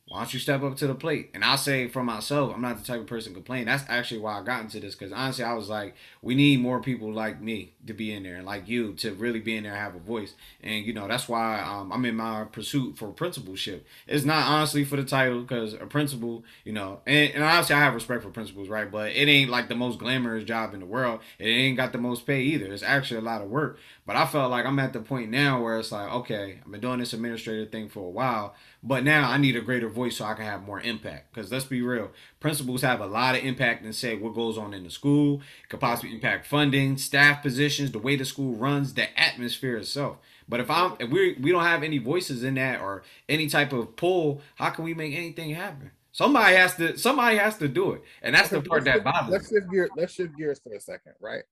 [0.08, 1.30] why don't you step up to the plate?
[1.34, 3.66] And I'll say for myself, I'm not the type of person to complain.
[3.66, 6.80] That's actually why I got into this because honestly, I was like, we need more
[6.80, 9.72] people like me to be in there, and like you to really be in there
[9.72, 10.34] and have a voice.
[10.62, 13.84] And you know, that's why um, I'm in my pursuit for principalship.
[14.06, 17.80] It's not honestly for the title because a principal, you know, and, and honestly, I
[17.80, 18.88] have respect for principals, right?
[18.88, 21.18] But it ain't like the most glamorous job in the world.
[21.40, 22.72] It ain't got the most pay either.
[22.72, 23.78] It's actually a lot of work.
[24.06, 26.80] But I felt like I'm at the point now where it's like, okay, I've been
[26.80, 28.54] doing this administrative thing for a while,
[28.86, 31.34] but now I need a greater voice so I can have more impact.
[31.34, 34.72] Because let's be real, principals have a lot of impact and say what goes on
[34.72, 38.94] in the school, It could possibly impact funding, staff positions, the way the school runs,
[38.94, 40.18] the atmosphere itself.
[40.48, 43.72] But if I'm if we we don't have any voices in that or any type
[43.72, 45.90] of pull, how can we make anything happen?
[46.12, 49.32] Somebody has to somebody has to do it, and that's the part that bothers.
[49.32, 49.90] Let's shift gears.
[49.96, 51.42] Let's shift gears for a second, right?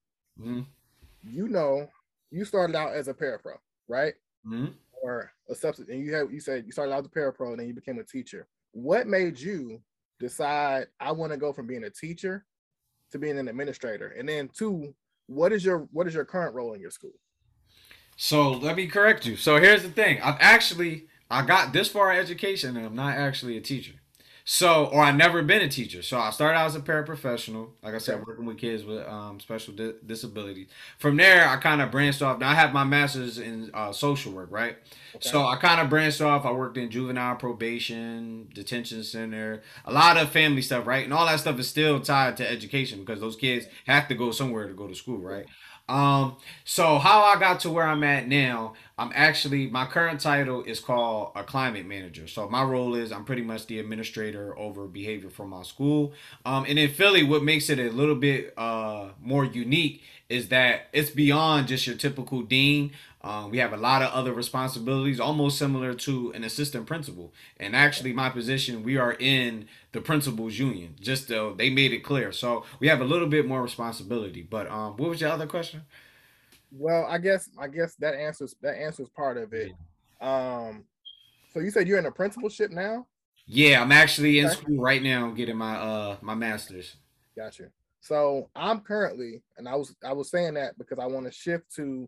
[0.41, 0.61] Mm-hmm.
[1.29, 1.89] You know
[2.31, 4.15] you started out as a parapro, right?
[4.47, 4.73] Mm-hmm.
[5.05, 7.61] Or a substitute, and you had you said you started out as a parapro, and
[7.61, 8.49] then you became a teacher.
[8.73, 9.83] What made you
[10.19, 12.47] decide I want to go from being a teacher
[13.11, 14.15] to being an administrator?
[14.19, 14.95] And then two,
[15.27, 17.13] what is your what is your current role in your school?
[18.17, 19.37] So let me correct you.
[19.37, 20.23] So here's the thing.
[20.23, 23.97] I've actually I got this far in education and I'm not actually a teacher.
[24.47, 26.03] So, or I never been a teacher.
[26.03, 29.41] So I started out as a paraprofessional, like I said, working with kids with um,
[29.41, 30.69] special di- disabilities.
[30.99, 32.39] From there, I kind of branched off.
[32.39, 34.77] Now I have my master's in uh, social work, right?
[35.17, 35.31] Okay.
[35.31, 36.45] So I kind of branched off.
[36.45, 41.05] I worked in juvenile probation, detention center, a lot of family stuff, right?
[41.05, 44.31] And all that stuff is still tied to education because those kids have to go
[44.31, 45.47] somewhere to go to school, right?
[45.89, 50.63] Um, so how I got to where I'm at now, I'm actually my current title
[50.63, 52.27] is called a climate manager.
[52.27, 56.13] So my role is I'm pretty much the administrator over behavior for my school.
[56.47, 60.89] Um, and in Philly, what makes it a little bit uh more unique is that
[60.93, 62.93] it's beyond just your typical dean.
[63.25, 67.33] Um, we have a lot of other responsibilities, almost similar to an assistant principal.
[67.59, 70.95] And actually, my position, we are in the principals union.
[71.01, 74.43] Just uh, they made it clear, so we have a little bit more responsibility.
[74.43, 75.81] But um, what was your other question?
[76.71, 79.73] Well, I guess I guess that answers that answers part of it.
[80.21, 80.85] Um,
[81.55, 83.07] so you said you're in a principalship now?
[83.47, 84.55] Yeah, I'm actually in okay.
[84.55, 86.97] school right now, getting my uh my master's.
[87.35, 87.71] Gotcha.
[88.01, 91.75] So I'm currently, and I was I was saying that because I want to shift
[91.77, 92.07] to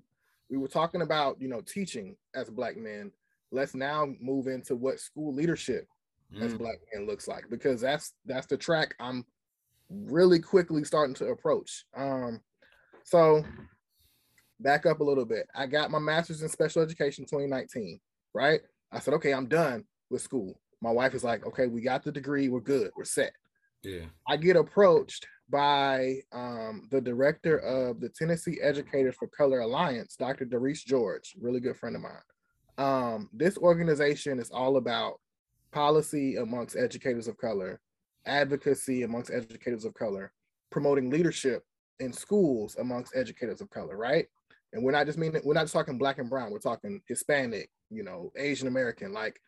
[0.50, 3.11] we were talking about you know teaching as black men.
[3.52, 5.87] Let's now move into what school leadership
[6.35, 6.42] mm.
[6.42, 9.24] as black men looks like because that's that's the track i'm
[9.88, 11.85] really quickly starting to approach.
[11.96, 12.40] Um
[13.04, 13.44] so
[14.59, 15.46] back up a little bit.
[15.54, 18.00] I got my master's in special education 2019
[18.35, 18.61] right?
[18.92, 20.61] I said okay i'm done with school.
[20.82, 22.48] My wife is like okay we got the degree.
[22.48, 22.90] We're good.
[22.96, 23.32] We're set.
[23.82, 24.06] Yeah.
[24.26, 30.44] I get approached by um, the director of the Tennessee Educators for Color Alliance, Dr.
[30.44, 32.12] Doris George, really good friend of mine.
[32.78, 35.20] Um, this organization is all about
[35.72, 37.80] policy amongst educators of color,
[38.26, 40.32] advocacy amongst educators of color,
[40.70, 41.62] promoting leadership
[42.00, 44.26] in schools amongst educators of color, right?
[44.72, 47.70] And we're not just meaning we're not just talking black and brown, we're talking Hispanic,
[47.90, 49.40] you know, Asian American, like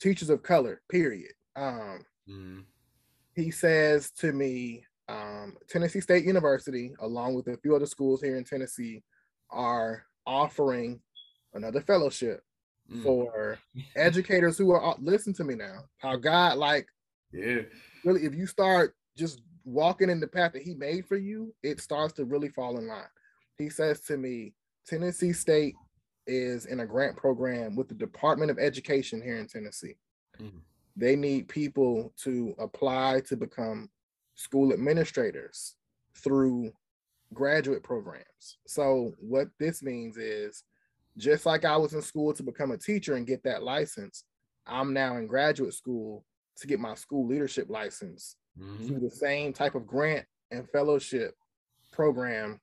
[0.00, 1.32] teachers of color, period.
[1.56, 2.64] Um, mm.
[3.34, 8.36] he says to me, um, Tennessee State University, along with a few other schools here
[8.36, 9.02] in Tennessee,
[9.50, 11.00] are offering
[11.54, 12.42] another fellowship
[12.90, 13.02] mm.
[13.02, 13.58] for
[13.96, 15.80] educators who are listen to me now.
[15.98, 16.86] How God like
[17.32, 17.62] yeah
[18.04, 21.80] really if you start just walking in the path that he made for you, it
[21.80, 23.02] starts to really fall in line.
[23.58, 24.54] He says to me,
[24.86, 25.74] Tennessee State
[26.26, 29.96] is in a grant program with the Department of Education here in Tennessee.
[30.40, 30.60] Mm.
[30.96, 33.90] They need people to apply to become
[34.38, 35.74] school administrators
[36.16, 36.72] through
[37.34, 38.58] graduate programs.
[38.68, 40.62] So what this means is
[41.16, 44.22] just like I was in school to become a teacher and get that license,
[44.64, 46.24] I'm now in graduate school
[46.58, 48.86] to get my school leadership license mm-hmm.
[48.86, 51.34] through the same type of grant and fellowship
[51.90, 52.60] program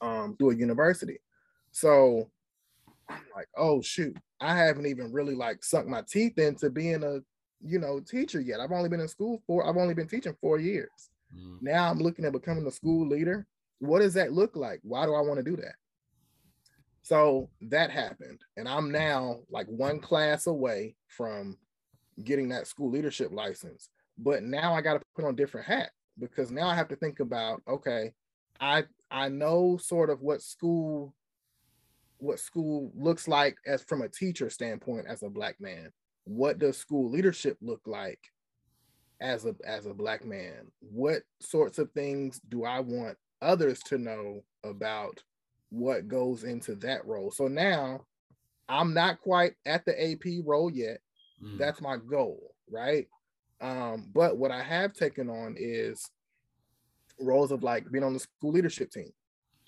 [0.00, 1.18] um, through a university.
[1.72, 2.30] So
[3.08, 7.18] I'm like, oh shoot, I haven't even really like sunk my teeth into being a
[7.64, 8.60] you know, teacher yet.
[8.60, 11.10] I've only been in school for I've only been teaching four years.
[11.34, 11.58] Mm.
[11.62, 13.46] Now I'm looking at becoming a school leader.
[13.78, 14.80] what does that look like?
[14.82, 15.74] Why do I want to do that?
[17.02, 18.40] So that happened.
[18.56, 21.56] And I'm now like one class away from
[22.24, 23.90] getting that school leadership license.
[24.18, 26.96] But now I got to put on a different hat because now I have to
[26.96, 28.12] think about okay,
[28.60, 31.14] I I know sort of what school
[32.18, 35.92] what school looks like as from a teacher standpoint as a black man.
[36.26, 38.20] What does school leadership look like
[39.20, 40.70] as a as a black man?
[40.80, 45.22] What sorts of things do I want others to know about
[45.70, 47.30] what goes into that role?
[47.30, 48.04] So now
[48.68, 50.98] I'm not quite at the AP role yet.
[51.42, 51.58] Mm.
[51.58, 53.06] That's my goal, right?
[53.60, 56.10] Um, but what I have taken on is
[57.20, 59.12] roles of like being on the school leadership team,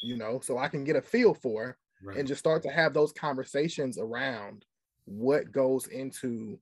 [0.02, 2.16] you know, so I can get a feel for right.
[2.16, 4.64] and just start to have those conversations around
[5.08, 6.58] what goes into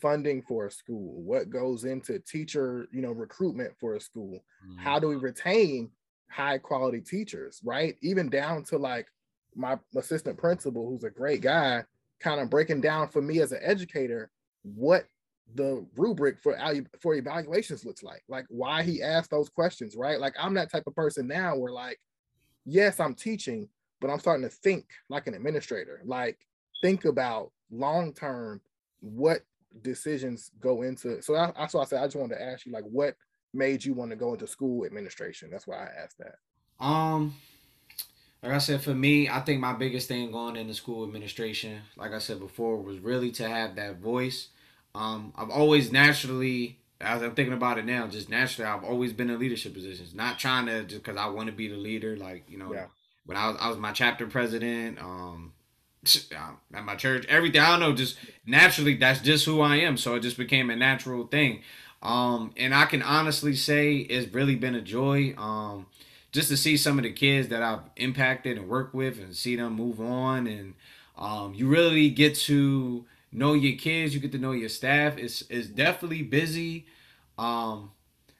[0.00, 4.44] funding for a school, what goes into teacher, you know, recruitment for a school.
[4.66, 4.78] Mm-hmm.
[4.78, 5.90] How do we retain
[6.30, 7.96] high quality teachers, right?
[8.02, 9.06] Even down to like
[9.54, 11.84] my assistant principal, who's a great guy,
[12.20, 14.30] kind of breaking down for me as an educator
[14.62, 15.06] what
[15.54, 16.56] the rubric for
[17.00, 20.82] for evaluations looks like like why he asked those questions right like i'm that type
[20.86, 21.98] of person now where like
[22.66, 23.66] yes i'm teaching
[24.00, 26.38] but i'm starting to think like an administrator like
[26.82, 28.60] think about long term
[29.00, 29.40] what
[29.82, 32.84] decisions go into so that's why i said i just wanted to ask you like
[32.84, 33.16] what
[33.54, 36.36] made you want to go into school administration that's why i asked that
[36.84, 37.34] um
[38.40, 42.12] like I said, for me, I think my biggest thing going into school administration, like
[42.12, 44.50] I said before, was really to have that voice
[44.94, 49.30] um, I've always naturally, as I'm thinking about it now, just naturally, I've always been
[49.30, 50.14] in leadership positions.
[50.14, 52.16] Not trying to just because I want to be the leader.
[52.16, 52.86] Like you know, yeah.
[53.24, 54.98] when I was I was my chapter president.
[54.98, 55.52] Um,
[56.74, 59.96] at my church, everything I don't know, just naturally, that's just who I am.
[59.96, 61.62] So it just became a natural thing.
[62.02, 65.34] Um, and I can honestly say it's really been a joy.
[65.36, 65.86] Um,
[66.30, 69.56] just to see some of the kids that I've impacted and worked with and see
[69.56, 70.74] them move on and
[71.16, 75.18] um, you really get to know your kids, you get to know your staff.
[75.18, 76.86] It's it's definitely busy.
[77.36, 77.90] Um,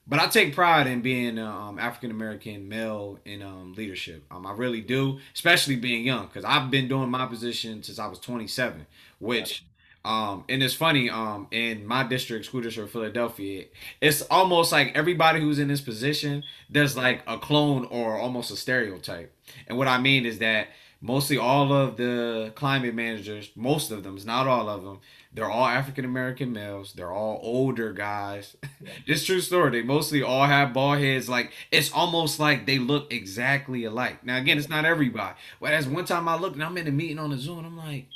[0.09, 4.25] but I take pride in being um, African American male in um, leadership.
[4.31, 8.07] Um, I really do, especially being young, because I've been doing my position since I
[8.07, 8.87] was 27.
[9.19, 9.65] Which,
[10.05, 13.67] um, and it's funny, um, in my district, school district of Philadelphia,
[14.01, 18.57] it's almost like everybody who's in this position, there's like a clone or almost a
[18.57, 19.35] stereotype.
[19.67, 20.69] And what I mean is that
[21.01, 25.01] mostly all of the climate managers, most of them, it's not all of them,
[25.33, 26.93] they're all African American males.
[26.95, 28.57] They're all older guys.
[29.07, 29.71] It's true story.
[29.71, 31.29] They mostly all have bald heads.
[31.29, 34.25] Like it's almost like they look exactly alike.
[34.25, 35.35] Now again, it's not everybody.
[35.61, 37.77] But as one time I looked and I'm in a meeting on the Zoom, I'm
[37.77, 38.07] like,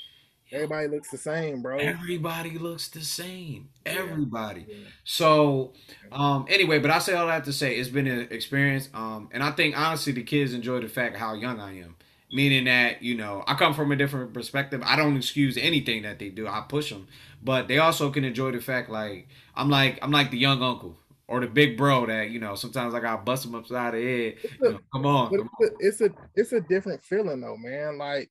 [0.50, 1.78] everybody looks the same, bro.
[1.78, 3.70] Everybody looks the same.
[3.86, 4.66] Everybody.
[4.68, 4.76] Yeah.
[5.04, 5.72] So,
[6.10, 8.88] um, anyway, but I say all I have to say it's been an experience.
[8.94, 11.96] Um, and I think honestly the kids enjoy the fact how young I am
[12.32, 14.82] meaning that you know I come from a different perspective.
[14.84, 16.48] I don't excuse anything that they do.
[16.48, 17.06] I push them,
[17.42, 20.96] but they also can enjoy the fact like I'm like I'm like the young uncle
[21.28, 24.34] or the big bro that you know sometimes I got bust them upside the head.
[24.44, 27.56] A, you know, come on, come it's, a, it's a it's a different feeling though,
[27.56, 27.98] man.
[27.98, 28.30] Like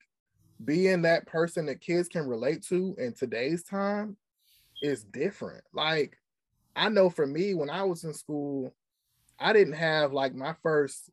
[0.66, 4.18] being that person that kids can relate to in today's time
[4.82, 5.64] is different.
[5.74, 6.18] Like
[6.76, 8.74] I know for me when I was in school,
[9.39, 11.10] I didn't have like my first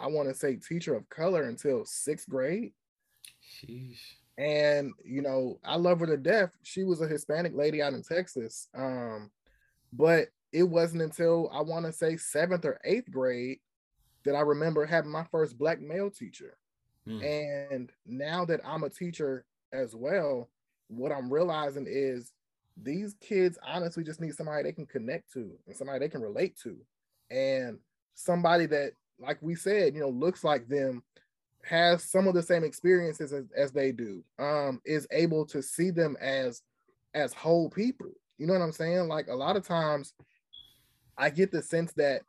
[0.00, 2.72] I want to say teacher of color until sixth grade.
[3.42, 3.98] Sheesh.
[4.36, 6.50] And you know, I love her to death.
[6.62, 8.68] She was a Hispanic lady out in Texas.
[8.74, 9.30] Um,
[9.92, 13.58] but it wasn't until I want to say seventh or eighth grade
[14.24, 16.56] that I remember having my first black male teacher.
[17.06, 17.72] Mm.
[17.72, 20.48] And now that I'm a teacher as well,
[20.88, 22.32] what I'm realizing is
[22.82, 26.56] these kids honestly just need somebody they can connect to and somebody they can relate
[26.62, 26.76] to
[27.30, 27.78] and
[28.14, 31.02] somebody that like we said, you know, looks like them,
[31.64, 35.90] has some of the same experiences as, as they do, um, is able to see
[35.90, 36.62] them as
[37.14, 38.10] as whole people.
[38.38, 39.08] You know what I'm saying?
[39.08, 40.14] Like a lot of times
[41.16, 42.22] I get the sense that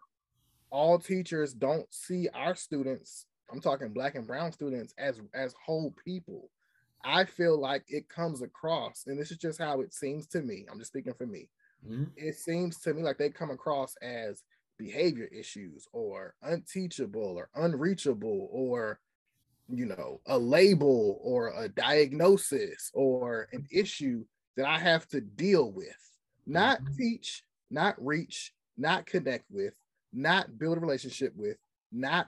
[0.72, 5.94] all teachers don't see our students, I'm talking black and brown students, as as whole
[6.04, 6.50] people.
[7.04, 10.66] I feel like it comes across, and this is just how it seems to me.
[10.70, 11.50] I'm just speaking for me.
[11.88, 12.06] Mm-hmm.
[12.18, 14.44] It seems to me like they come across as
[14.80, 19.00] behavior issues or unteachable or unreachable or
[19.68, 24.24] you know a label or a diagnosis or an issue
[24.58, 25.96] that i have to deal with
[26.48, 26.96] not mm-hmm.
[26.98, 29.76] teach not reach not connect with
[30.12, 31.58] not build a relationship with
[31.92, 32.28] not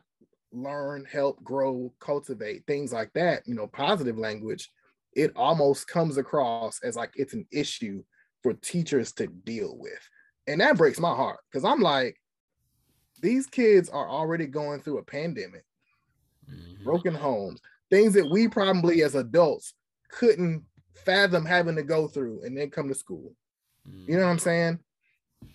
[0.52, 4.70] learn help grow cultivate things like that you know positive language
[5.14, 8.04] it almost comes across as like it's an issue
[8.44, 10.10] for teachers to deal with
[10.48, 12.21] and that breaks my heart because i'm like
[13.22, 15.66] these kids are already going through a pandemic,
[16.50, 16.84] Mhm.
[16.84, 19.74] broken homes, things that we probably as adults
[20.10, 20.66] couldn't
[21.06, 23.36] fathom having to go through and then come to school.
[24.08, 24.80] You know what I'm saying?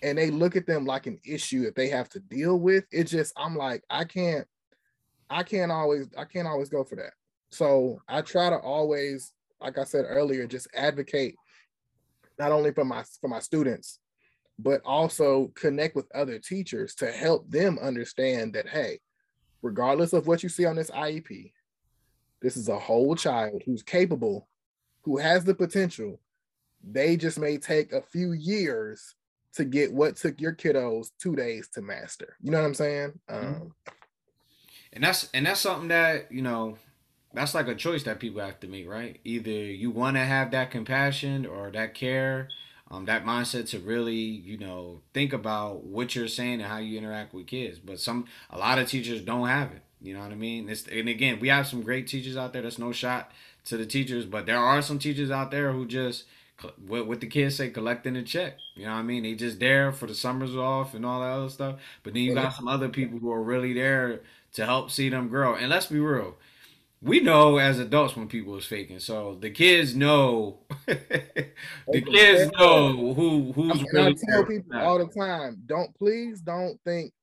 [0.01, 2.85] And they look at them like an issue that they have to deal with.
[2.91, 4.47] It just, I'm like, I can't,
[5.29, 7.13] I can't always, I can't always go for that.
[7.51, 11.35] So I try to always, like I said earlier, just advocate
[12.37, 13.99] not only for my for my students,
[14.59, 18.99] but also connect with other teachers to help them understand that hey,
[19.61, 21.51] regardless of what you see on this IEP,
[22.41, 24.47] this is a whole child who's capable,
[25.01, 26.19] who has the potential.
[26.83, 29.15] They just may take a few years
[29.53, 32.37] to get what took your kiddos two days to master.
[32.41, 33.19] You know what I'm saying?
[33.27, 33.73] Um,
[34.93, 36.77] and that's and that's something that you know
[37.33, 40.51] that's like a choice that people have to make right either you want to have
[40.51, 42.47] that compassion or that care
[42.89, 46.97] um, that mindset to really you know think about what you're saying and how you
[46.97, 47.79] interact with kids.
[47.79, 49.81] But some a lot of teachers don't have it.
[49.99, 50.69] You know what i mean?
[50.69, 52.61] It's, and again we have some great teachers out there.
[52.61, 53.31] That's no shot
[53.65, 56.23] to the teachers but there are some teachers out there who just
[56.87, 58.57] what, what the kids say collecting a check.
[58.75, 59.23] You know what i mean?
[59.23, 61.75] They just there for the summers off and all that other stuff.
[62.03, 64.21] But then you got some other people who are really there
[64.53, 65.55] to help see them grow.
[65.55, 66.35] And let's be real,
[67.01, 68.99] we know as adults when people is faking.
[68.99, 71.51] So the kids know, the
[71.87, 74.15] kids know who who's and I really.
[74.15, 77.13] tell people all the time, don't please don't think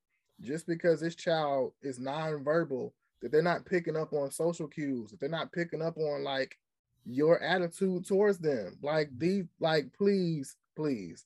[0.40, 5.20] just because this child is nonverbal that they're not picking up on social cues, that
[5.20, 6.58] they're not picking up on like
[7.04, 8.78] your attitude towards them.
[8.82, 11.24] Like these, like please, please,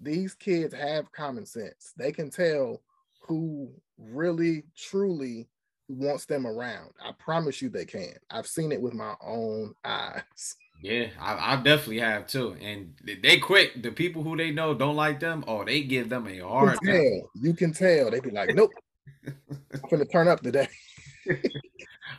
[0.00, 1.94] these kids have common sense.
[1.96, 2.82] They can tell
[3.20, 5.48] who really truly
[5.88, 6.90] wants them around.
[7.04, 8.14] I promise you they can.
[8.30, 10.56] I've seen it with my own eyes.
[10.80, 12.56] Yeah, I, I definitely have too.
[12.62, 13.82] And they- quick.
[13.82, 15.44] The people who they know don't like them.
[15.48, 17.30] Oh, they give them a hard You can tell.
[17.42, 18.10] You can tell.
[18.10, 18.70] They be like, nope.
[19.26, 20.68] I'm gonna turn up today.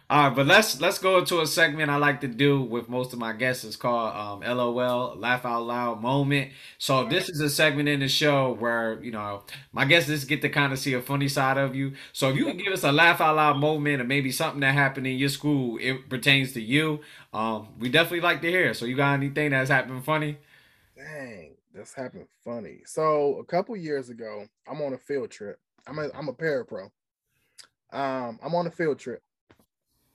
[0.10, 3.14] All right, but let's let's go into a segment I like to do with most
[3.14, 3.64] of my guests.
[3.64, 6.52] It's called um, LOL, Laugh Out Loud Moment.
[6.80, 10.42] So this is a segment in the show where you know my guests just get
[10.42, 11.94] to kind of see a funny side of you.
[12.12, 14.74] So if you can give us a laugh out loud moment or maybe something that
[14.74, 17.02] happened in your school, it pertains to you.
[17.32, 18.74] Um, we definitely like to hear.
[18.74, 20.40] So you got anything that's happened funny?
[20.96, 22.82] Dang, that's happened funny.
[22.86, 25.60] So a couple years ago, I'm on a field trip.
[25.88, 26.92] I'm a I'm a parapro.
[27.92, 29.22] Um, I'm on a field trip.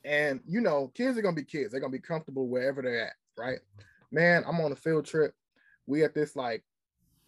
[0.05, 1.71] And you know, kids are gonna be kids.
[1.71, 3.59] They're gonna be comfortable wherever they're at, right?
[4.11, 5.35] Man, I'm on a field trip.
[5.87, 6.63] We at this like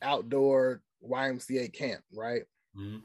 [0.02, 2.42] outdoor YMCA camp, right?
[2.76, 3.02] Mhm.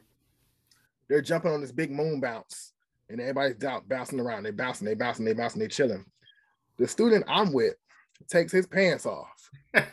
[1.08, 2.72] They're jumping on this big moon bounce,
[3.08, 4.44] and everybody's down, bouncing around.
[4.44, 6.04] They bouncing, they bouncing, they bouncing, they chilling.
[6.78, 7.74] The student I'm with
[8.28, 9.86] takes his pants off, and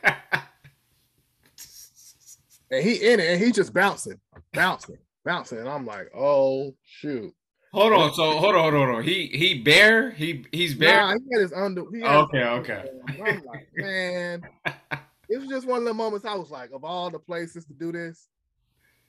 [2.72, 4.20] he in it, and he just bouncing,
[4.54, 7.34] bouncing, bouncing, and I'm like, oh shoot.
[7.74, 8.14] Hold on.
[8.14, 9.04] So hold on, hold on, hold on.
[9.04, 10.12] He he bear.
[10.12, 11.02] He he's bear.
[11.02, 11.84] Nah, he had his under.
[11.94, 12.90] He had Okay, under- okay.
[13.22, 14.44] I'm like, man,
[15.30, 17.74] it was just one of the moments I was like, of all the places to
[17.74, 18.28] do this,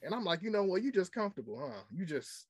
[0.03, 1.81] and I'm like, you know what, you just comfortable, huh?
[1.95, 2.47] You just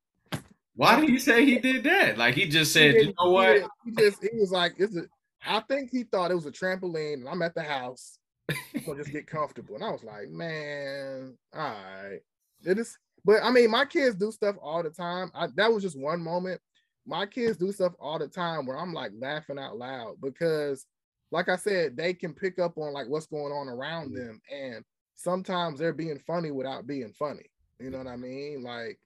[0.75, 2.17] Why did he say he did that?
[2.17, 3.53] Like he just said, he you know what?
[3.53, 5.09] didn't- He just he was like, is it?
[5.45, 8.19] I think he thought it was a trampoline, and I'm at the house.
[8.49, 12.19] I'm just get comfortable, and I was like, man, all right,
[12.65, 12.97] it is.
[13.23, 15.31] But I mean, my kids do stuff all the time.
[15.35, 16.59] I, that was just one moment.
[17.05, 20.85] My kids do stuff all the time where I'm like laughing out loud because,
[21.31, 24.83] like I said, they can pick up on like what's going on around them, and
[25.15, 27.49] sometimes they're being funny without being funny.
[27.79, 28.63] You know what I mean?
[28.63, 28.99] Like,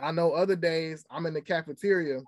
[0.00, 2.20] I know other days I'm in the cafeteria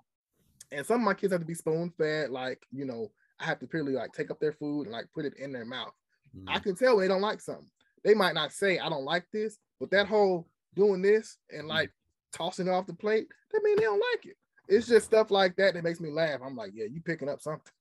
[0.71, 2.29] and some of my kids have to be spoon fed.
[2.29, 5.25] Like, you know, I have to purely like take up their food and like put
[5.25, 5.93] it in their mouth.
[6.35, 6.45] Mm.
[6.47, 7.69] I can tell they don't like something.
[8.03, 10.47] They might not say, I don't like this, but that whole
[10.77, 11.69] doing this and mm.
[11.69, 11.91] like
[12.31, 14.37] tossing it off the plate, that mean they don't like it.
[14.69, 16.39] It's just stuff like that that makes me laugh.
[16.43, 17.71] I'm like, yeah, you picking up something.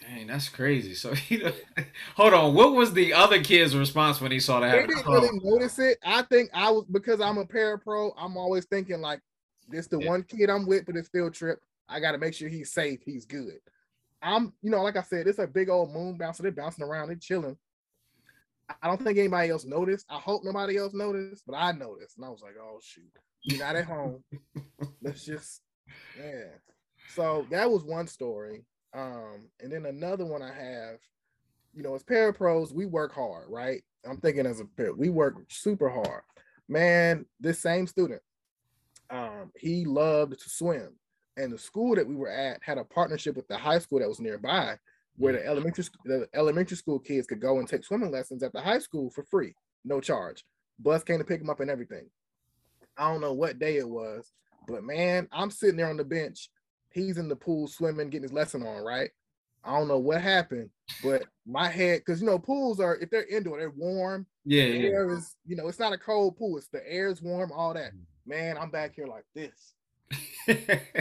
[0.00, 0.94] Dang, that's crazy.
[0.94, 1.42] So he,
[2.16, 2.54] hold on.
[2.54, 4.72] What was the other kid's response when he saw that?
[4.72, 5.98] They didn't really notice it.
[6.04, 9.20] I think I was because I'm a parapro, I'm always thinking like
[9.68, 10.08] this the Yeah.
[10.08, 11.60] one kid I'm with for this field trip.
[11.88, 13.60] I gotta make sure he's safe, he's good.
[14.22, 16.42] I'm, you know, like I said, it's a big old moon bouncer.
[16.42, 17.58] They're bouncing around, they're chilling.
[18.82, 20.06] I don't think anybody else noticed.
[20.08, 22.16] I hope nobody else noticed, but I noticed.
[22.16, 23.10] And I was like, oh shoot,
[23.42, 24.22] you're not at home.
[25.02, 25.60] Let's just,
[26.18, 26.46] yeah.
[27.14, 28.64] So that was one story.
[28.94, 30.98] Um, and then another one I have,
[31.74, 33.82] you know, as parapros, we work hard, right?
[34.08, 36.22] I'm thinking as a pair, we work super hard.
[36.68, 38.22] Man, this same student,
[39.10, 40.96] um, he loved to swim.
[41.36, 44.08] And the school that we were at had a partnership with the high school that
[44.08, 44.78] was nearby,
[45.16, 48.60] where the elementary the elementary school kids could go and take swimming lessons at the
[48.60, 49.54] high school for free,
[49.84, 50.44] no charge.
[50.78, 52.06] Bus came to pick them up and everything.
[52.96, 54.32] I don't know what day it was,
[54.66, 56.48] but man, I'm sitting there on the bench.
[56.92, 59.10] He's in the pool swimming, getting his lesson on, right?
[59.64, 60.68] I don't know what happened,
[61.02, 64.26] but my head, because you know, pools are if they're indoor, they're warm.
[64.44, 64.88] Yeah, The yeah.
[64.90, 67.72] air is, you know, it's not a cold pool, it's the air is warm, all
[67.74, 67.92] that.
[67.94, 68.00] Mm.
[68.26, 69.74] Man, I'm back here like this.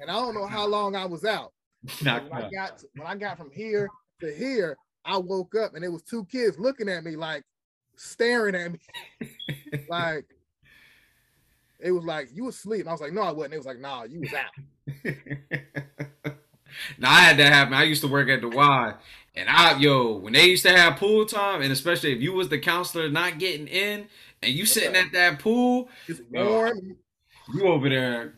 [0.00, 1.52] And I don't know how long I was out.
[2.02, 3.88] Knocked when I got when I got from here
[4.20, 7.42] to here, I woke up and it was two kids looking at me like
[7.96, 8.78] staring at me.
[9.88, 10.24] like
[11.80, 12.80] it was like you was asleep.
[12.80, 13.54] And I was like, no, I wasn't.
[13.54, 14.52] It was like, nah, you was out.
[16.98, 17.74] now I had that happen.
[17.74, 18.94] I used to work at the Y,
[19.34, 22.48] and I yo when they used to have pool time, and especially if you was
[22.48, 24.06] the counselor not getting in,
[24.42, 26.96] and you sitting at that pool, It's warm.
[27.52, 28.32] you over there,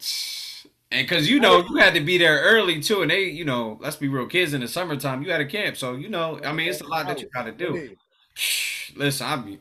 [0.91, 3.79] and because you know you had to be there early too, and they you know
[3.81, 6.53] let's be real, kids in the summertime you had a camp, so you know I
[6.53, 7.97] mean it's a lot that you got to do.
[8.97, 9.61] Listen, I be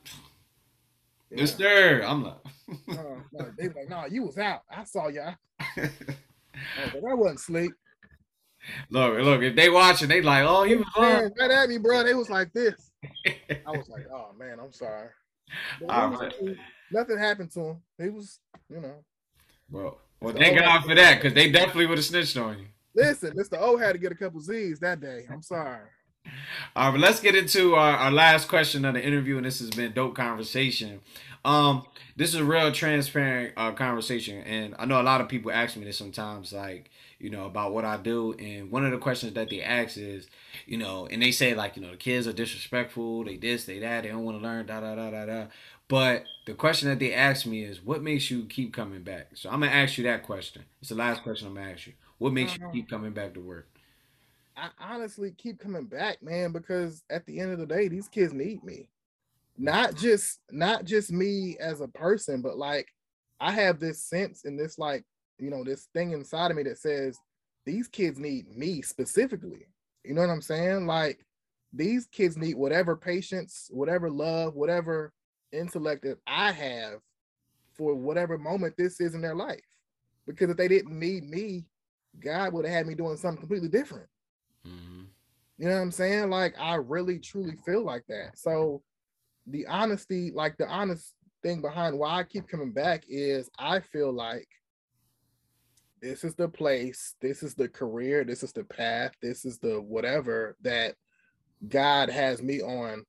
[1.32, 1.42] Yeah.
[1.42, 2.38] Mister, I'm like.
[2.68, 4.62] No, oh, no, they like, no, you was out.
[4.70, 5.22] I saw you.
[5.22, 5.36] I,
[5.78, 5.90] I,
[6.94, 7.72] I wasn't asleep.
[8.90, 10.86] Look, look, if they watching, they like, oh, he was.
[10.98, 12.04] Man, right at me, bro.
[12.04, 12.92] They was like this.
[13.28, 15.10] I was like, oh man, I'm sorry.
[15.82, 16.58] Right.
[16.92, 17.82] Nothing happened to him.
[18.02, 19.96] He was, you know.
[20.20, 22.66] Well, thank God for that, because they definitely would have snitched on you.
[22.96, 23.58] Listen, Mr.
[23.60, 25.26] O had to get a couple Z's that day.
[25.30, 25.90] I'm sorry.
[26.76, 29.60] All right, but let's get into our, our last question of the interview, and this
[29.60, 31.02] has been dope conversation.
[31.44, 31.86] Um,
[32.16, 35.78] this is a real transparent uh, conversation, and I know a lot of people ask
[35.78, 36.90] me this sometimes, like
[37.20, 40.28] you know about what I do, and one of the questions that they ask is,
[40.66, 43.80] you know, and they say like, you know, the kids are disrespectful, they this, they
[43.80, 45.46] that, they don't want to learn, da da da da da.
[45.88, 49.30] But the question that they ask me is, what makes you keep coming back?
[49.36, 50.64] So I'm gonna ask you that question.
[50.80, 51.94] It's the last question I'm gonna ask you.
[52.18, 52.72] What makes you Uh-huh.
[52.72, 53.68] keep coming back to work?
[54.58, 58.34] I honestly keep coming back, man, because at the end of the day, these kids
[58.34, 58.90] need me.
[59.58, 62.88] Not just not just me as a person, but like
[63.40, 65.04] I have this sense and this like,
[65.40, 67.18] you know, this thing inside of me that says
[67.66, 69.68] these kids need me specifically.
[70.04, 70.88] You know what I'm saying?
[70.88, 71.26] Like
[71.74, 75.14] these kids need whatever patience, whatever love, whatever
[75.58, 77.00] intellect that I have
[77.78, 79.60] for whatever moment this is in their life.
[80.28, 81.66] Because if they didn't need me,
[82.20, 84.08] God would have had me doing something completely different.
[84.66, 85.04] hmm
[85.58, 86.30] You know what I'm saying?
[86.30, 88.38] Like I really truly feel like that.
[88.38, 88.82] So
[89.48, 94.12] the honesty, like the honest thing behind why I keep coming back is I feel
[94.12, 94.48] like
[96.02, 99.82] this is the place, this is the career, this is the path, this is the
[99.82, 100.96] whatever that
[101.68, 103.04] God has me on,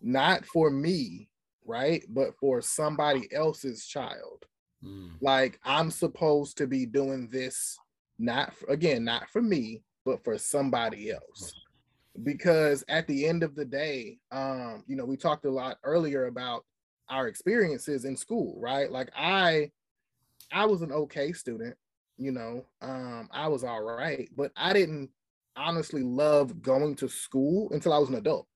[0.00, 1.28] not for me,
[1.66, 2.04] right?
[2.08, 4.44] But for somebody else's child.
[4.84, 5.12] Mm.
[5.20, 7.76] Like I'm supposed to be doing this,
[8.18, 11.52] not for, again, not for me, but for somebody else.
[12.22, 16.26] Because at the end of the day, um, you know, we talked a lot earlier
[16.26, 16.64] about
[17.08, 18.90] our experiences in school, right?
[18.90, 19.70] Like I,
[20.50, 21.74] I was an okay student,
[22.18, 25.10] you know, um, I was all right, but I didn't
[25.56, 28.46] honestly love going to school until I was an adult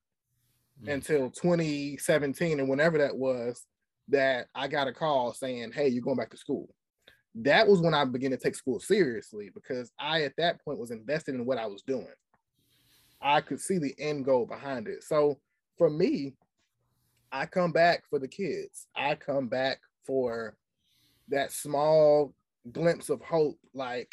[0.83, 0.93] Mm.
[0.93, 3.64] until 2017 and whenever that was
[4.09, 6.68] that I got a call saying, "Hey, you're going back to school."
[7.35, 10.91] That was when I began to take school seriously because I at that point was
[10.91, 12.12] invested in what I was doing.
[13.22, 15.03] I could see the end goal behind it.
[15.03, 15.41] So
[15.79, 16.37] for me,
[17.33, 18.87] I come back for the kids.
[18.95, 20.57] I come back for
[21.29, 22.35] that small
[22.70, 24.12] glimpse of hope like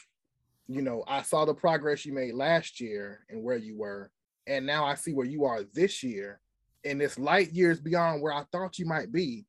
[0.68, 4.11] you know, I saw the progress you made last year and where you were
[4.47, 6.39] and now I see where you are this year
[6.86, 9.45] and it's light years beyond where I thought you might be.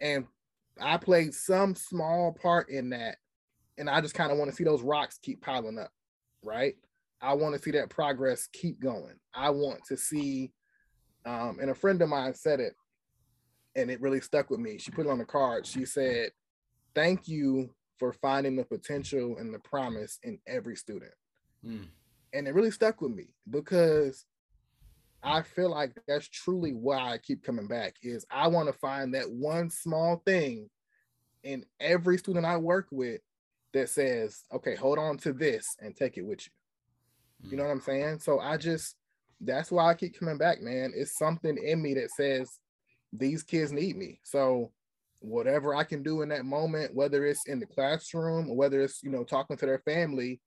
[0.00, 0.26] And
[0.80, 3.16] I played some small part in that.
[3.78, 5.90] And I just kind of want to see those rocks keep piling up,
[6.44, 6.74] right?
[7.22, 9.14] I want to see that progress keep going.
[9.34, 10.52] I want to see,
[11.26, 12.74] um, and a friend of mine said it,
[13.76, 14.78] and it really stuck with me.
[14.78, 15.66] She put it on the card.
[15.66, 16.30] She said,
[16.94, 21.12] Thank you for finding the potential and the promise in every student
[21.66, 21.88] Mm.
[22.32, 24.24] and it really stuck with me because
[25.22, 29.14] I feel like that's truly why I keep coming back is I want to find
[29.14, 30.70] that one small thing
[31.42, 33.20] in every student I work with
[33.72, 37.50] that says, okay, hold on to this and take it with you.
[37.50, 37.66] You know mm.
[37.66, 38.20] what I'm saying?
[38.20, 38.96] So I just
[39.40, 40.92] that's why I keep coming back, man.
[40.94, 42.58] It's something in me that says
[43.12, 44.20] these kids need me.
[44.22, 44.70] So
[45.20, 49.02] whatever I can do in that moment, whether it's in the classroom or whether it's,
[49.02, 50.40] you know, talking to their family,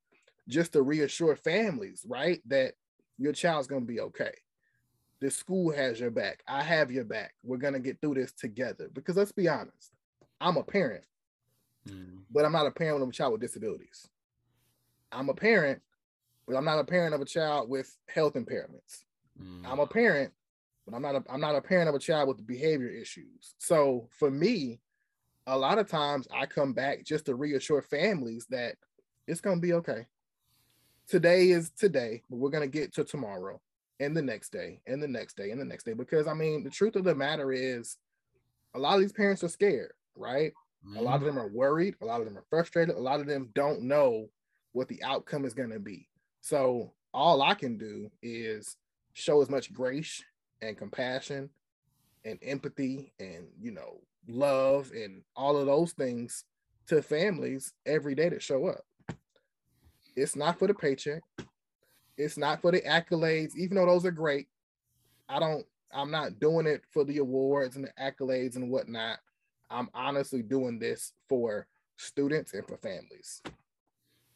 [0.48, 2.74] just to reassure families, right, that
[3.18, 4.32] your child's going to be okay.
[5.24, 6.44] The school has your back.
[6.50, 7.34] I have your back.
[7.46, 8.90] We're going to get through this together.
[8.92, 9.94] Because let's be honest,
[10.42, 11.06] I'm a parent,
[11.88, 12.24] Mm.
[12.30, 14.06] but I'm not a parent of a child with disabilities.
[15.14, 15.82] I'm a parent,
[16.46, 19.06] but I'm not a parent of a child with health impairments.
[19.42, 19.66] Mm.
[19.66, 20.34] I'm a parent,
[20.86, 23.56] but I'm not a, I'm not a parent of a child with behavior issues.
[23.60, 24.82] So for me,
[25.48, 28.76] a lot of times I come back just to reassure families that
[29.26, 30.06] it's gonna be okay.
[31.08, 33.62] Today is today, but we're gonna get to tomorrow
[34.00, 35.94] and the next day and the next day and the next day.
[35.94, 37.98] Because I mean, the truth of the matter is
[38.76, 40.52] a lot of these parents are scared, right?
[40.86, 40.98] Mm-hmm.
[40.98, 41.36] A lot of mm-hmm.
[41.36, 44.28] them are worried, a lot of them are frustrated, a lot of them don't know
[44.74, 46.08] what the outcome is gonna be.
[46.42, 48.76] So all I can do is
[49.14, 50.24] show as much grace
[50.62, 51.50] and compassion
[52.26, 56.46] and empathy and you know love and all of those things
[56.88, 58.84] to families every day that show up.
[60.16, 61.22] It's not for the paycheck.
[62.18, 64.48] It's not for the accolades, even though those are great.
[65.28, 69.20] I don't, I'm not doing it for the awards and the accolades and whatnot.
[69.70, 73.42] I'm honestly doing this for students and for families.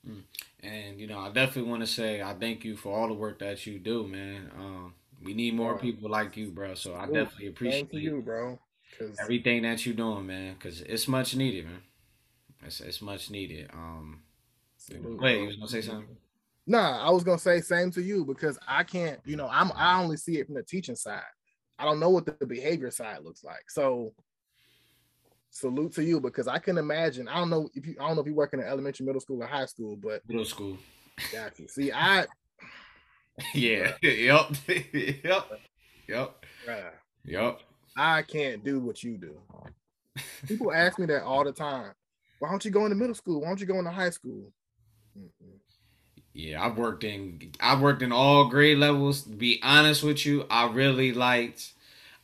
[0.08, 0.24] Mm.
[0.64, 3.40] And you know, I definitely want to say I thank you for all the work
[3.40, 4.50] that you do, man.
[4.58, 6.76] Um, we need more people like you, bro.
[6.76, 8.60] So I definitely appreciate you, bro.
[9.22, 11.82] Everything that you're doing, man, because it's much needed, man.
[12.64, 13.70] It's, it's much needed.
[13.74, 14.22] Um,
[15.20, 16.18] wait, you was gonna say something?
[16.68, 19.20] Nah, I was gonna say same to you because I can't.
[19.26, 21.22] You know, I'm I only see it from the teaching side.
[21.80, 23.70] I don't know what the behavior side looks like.
[23.70, 24.14] So
[25.50, 27.30] salute to you because I can imagine.
[27.30, 29.22] I don't know if you I don't know if you work in an elementary, middle
[29.22, 30.78] school, or high school, but middle school.
[31.32, 31.70] Gotcha.
[31.70, 32.26] See, I
[33.54, 33.94] yeah.
[34.02, 34.52] yep.
[34.68, 35.46] yep.
[36.08, 36.46] Yep.
[37.26, 37.60] Yep.
[37.96, 39.38] I can't do what you do.
[40.48, 41.94] People ask me that all the time.
[42.40, 43.42] Why don't you go into middle school?
[43.42, 44.52] Why don't you go into high school?
[45.18, 45.57] Mm-mm.
[46.38, 49.24] Yeah, I've worked in I've worked in all grade levels.
[49.24, 51.72] To be honest with you, I really liked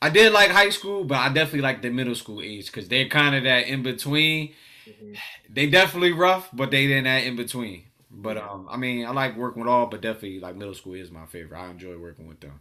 [0.03, 3.07] I did like high school, but I definitely like the middle school age because they're
[3.07, 4.53] kind of that in between.
[4.87, 5.13] Mm-hmm.
[5.49, 7.83] They definitely rough, but they in that in between.
[8.09, 11.11] But um, I mean, I like working with all, but definitely like middle school is
[11.11, 11.59] my favorite.
[11.59, 12.59] I enjoy working with them.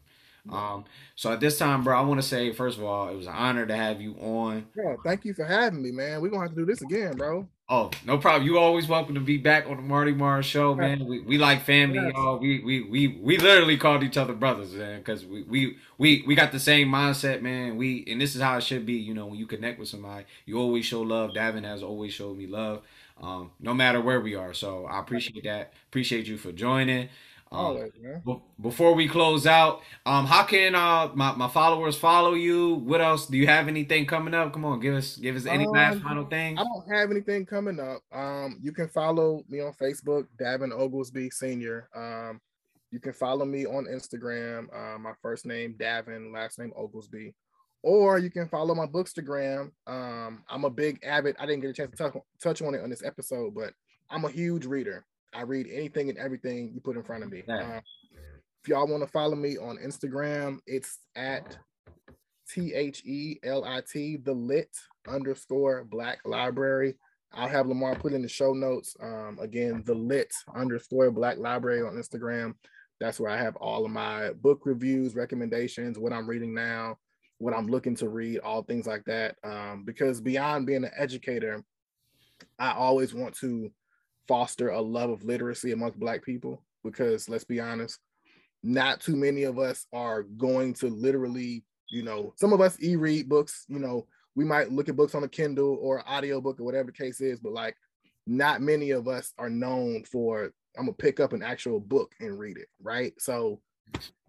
[0.50, 0.84] Um,
[1.14, 3.32] so at this time, bro, I want to say first of all, it was an
[3.32, 4.66] honor to have you on.
[4.76, 6.20] Yeah, thank you for having me, man.
[6.20, 7.48] We're gonna have to do this again, bro.
[7.74, 8.44] Oh, no problem.
[8.44, 11.06] You always welcome to be back on the Marty Mars show, man.
[11.06, 12.12] We, we like family, yes.
[12.14, 12.38] y'all.
[12.38, 16.34] We we we we literally called each other brothers, man, because we, we we we
[16.34, 17.78] got the same mindset, man.
[17.78, 18.92] We and this is how it should be.
[18.92, 21.30] You know, when you connect with somebody, you always show love.
[21.30, 22.82] Daven has always showed me love,
[23.22, 24.52] um, no matter where we are.
[24.52, 25.72] So I appreciate that.
[25.88, 27.08] Appreciate you for joining.
[27.52, 32.74] Um, before we close out, um, how can uh my, my followers follow you?
[32.76, 33.26] What else?
[33.26, 34.52] Do you have anything coming up?
[34.52, 36.58] Come on, give us give us any um, last final thing.
[36.58, 38.00] I don't have anything coming up.
[38.12, 41.88] Um, you can follow me on Facebook, Daven Ogelsby Senior.
[41.94, 42.40] Um,
[42.90, 44.66] you can follow me on Instagram.
[44.74, 47.34] Uh, my first name Daven, last name Ogelsby.
[47.82, 49.72] Or you can follow my Bookstagram.
[49.86, 51.34] Um, I'm a big avid.
[51.38, 53.72] I didn't get a chance to touch, touch on it on this episode, but
[54.08, 55.04] I'm a huge reader.
[55.32, 57.42] I read anything and everything you put in front of me.
[57.48, 57.80] Uh,
[58.62, 61.56] if y'all want to follow me on Instagram, it's at
[62.48, 64.70] T H E L I T, the lit
[65.08, 66.94] underscore black library.
[67.34, 68.94] I'll have Lamar put in the show notes.
[69.00, 72.54] Um, again, the lit underscore black library on Instagram.
[73.00, 76.98] That's where I have all of my book reviews, recommendations, what I'm reading now,
[77.38, 79.36] what I'm looking to read, all things like that.
[79.42, 81.64] Um, because beyond being an educator,
[82.58, 83.72] I always want to
[84.28, 87.98] foster a love of literacy amongst black people because let's be honest
[88.62, 93.28] not too many of us are going to literally you know some of us e-read
[93.28, 96.64] books you know we might look at books on a kindle or audio book or
[96.64, 97.76] whatever the case is but like
[98.26, 102.38] not many of us are known for i'm gonna pick up an actual book and
[102.38, 103.12] read it right?
[103.18, 103.60] So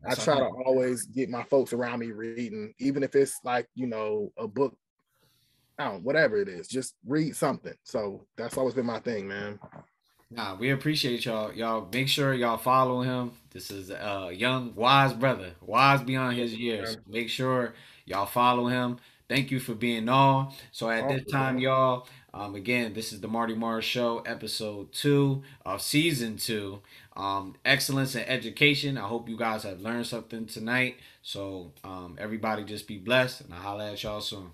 [0.06, 3.88] i try to always get my folks around me reading even if it's like you
[3.88, 4.76] know a book
[5.80, 7.74] I don't whatever it is, just read something.
[7.84, 9.60] So that's always been my thing, man.
[10.30, 11.54] Nah, we appreciate y'all.
[11.54, 13.32] Y'all make sure y'all follow him.
[13.52, 16.98] This is a young, wise brother, wise beyond his years.
[17.08, 18.98] Make sure y'all follow him.
[19.30, 20.52] Thank you for being on.
[20.72, 25.44] So at this time, y'all, um, again, this is the Marty Mars Show, episode two
[25.66, 26.82] of season two.
[27.16, 28.98] Um, excellence in education.
[28.98, 30.98] I hope you guys have learned something tonight.
[31.22, 34.52] So um, everybody just be blessed, and I'll holler at y'all soon.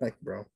[0.00, 0.46] Thank you, bro.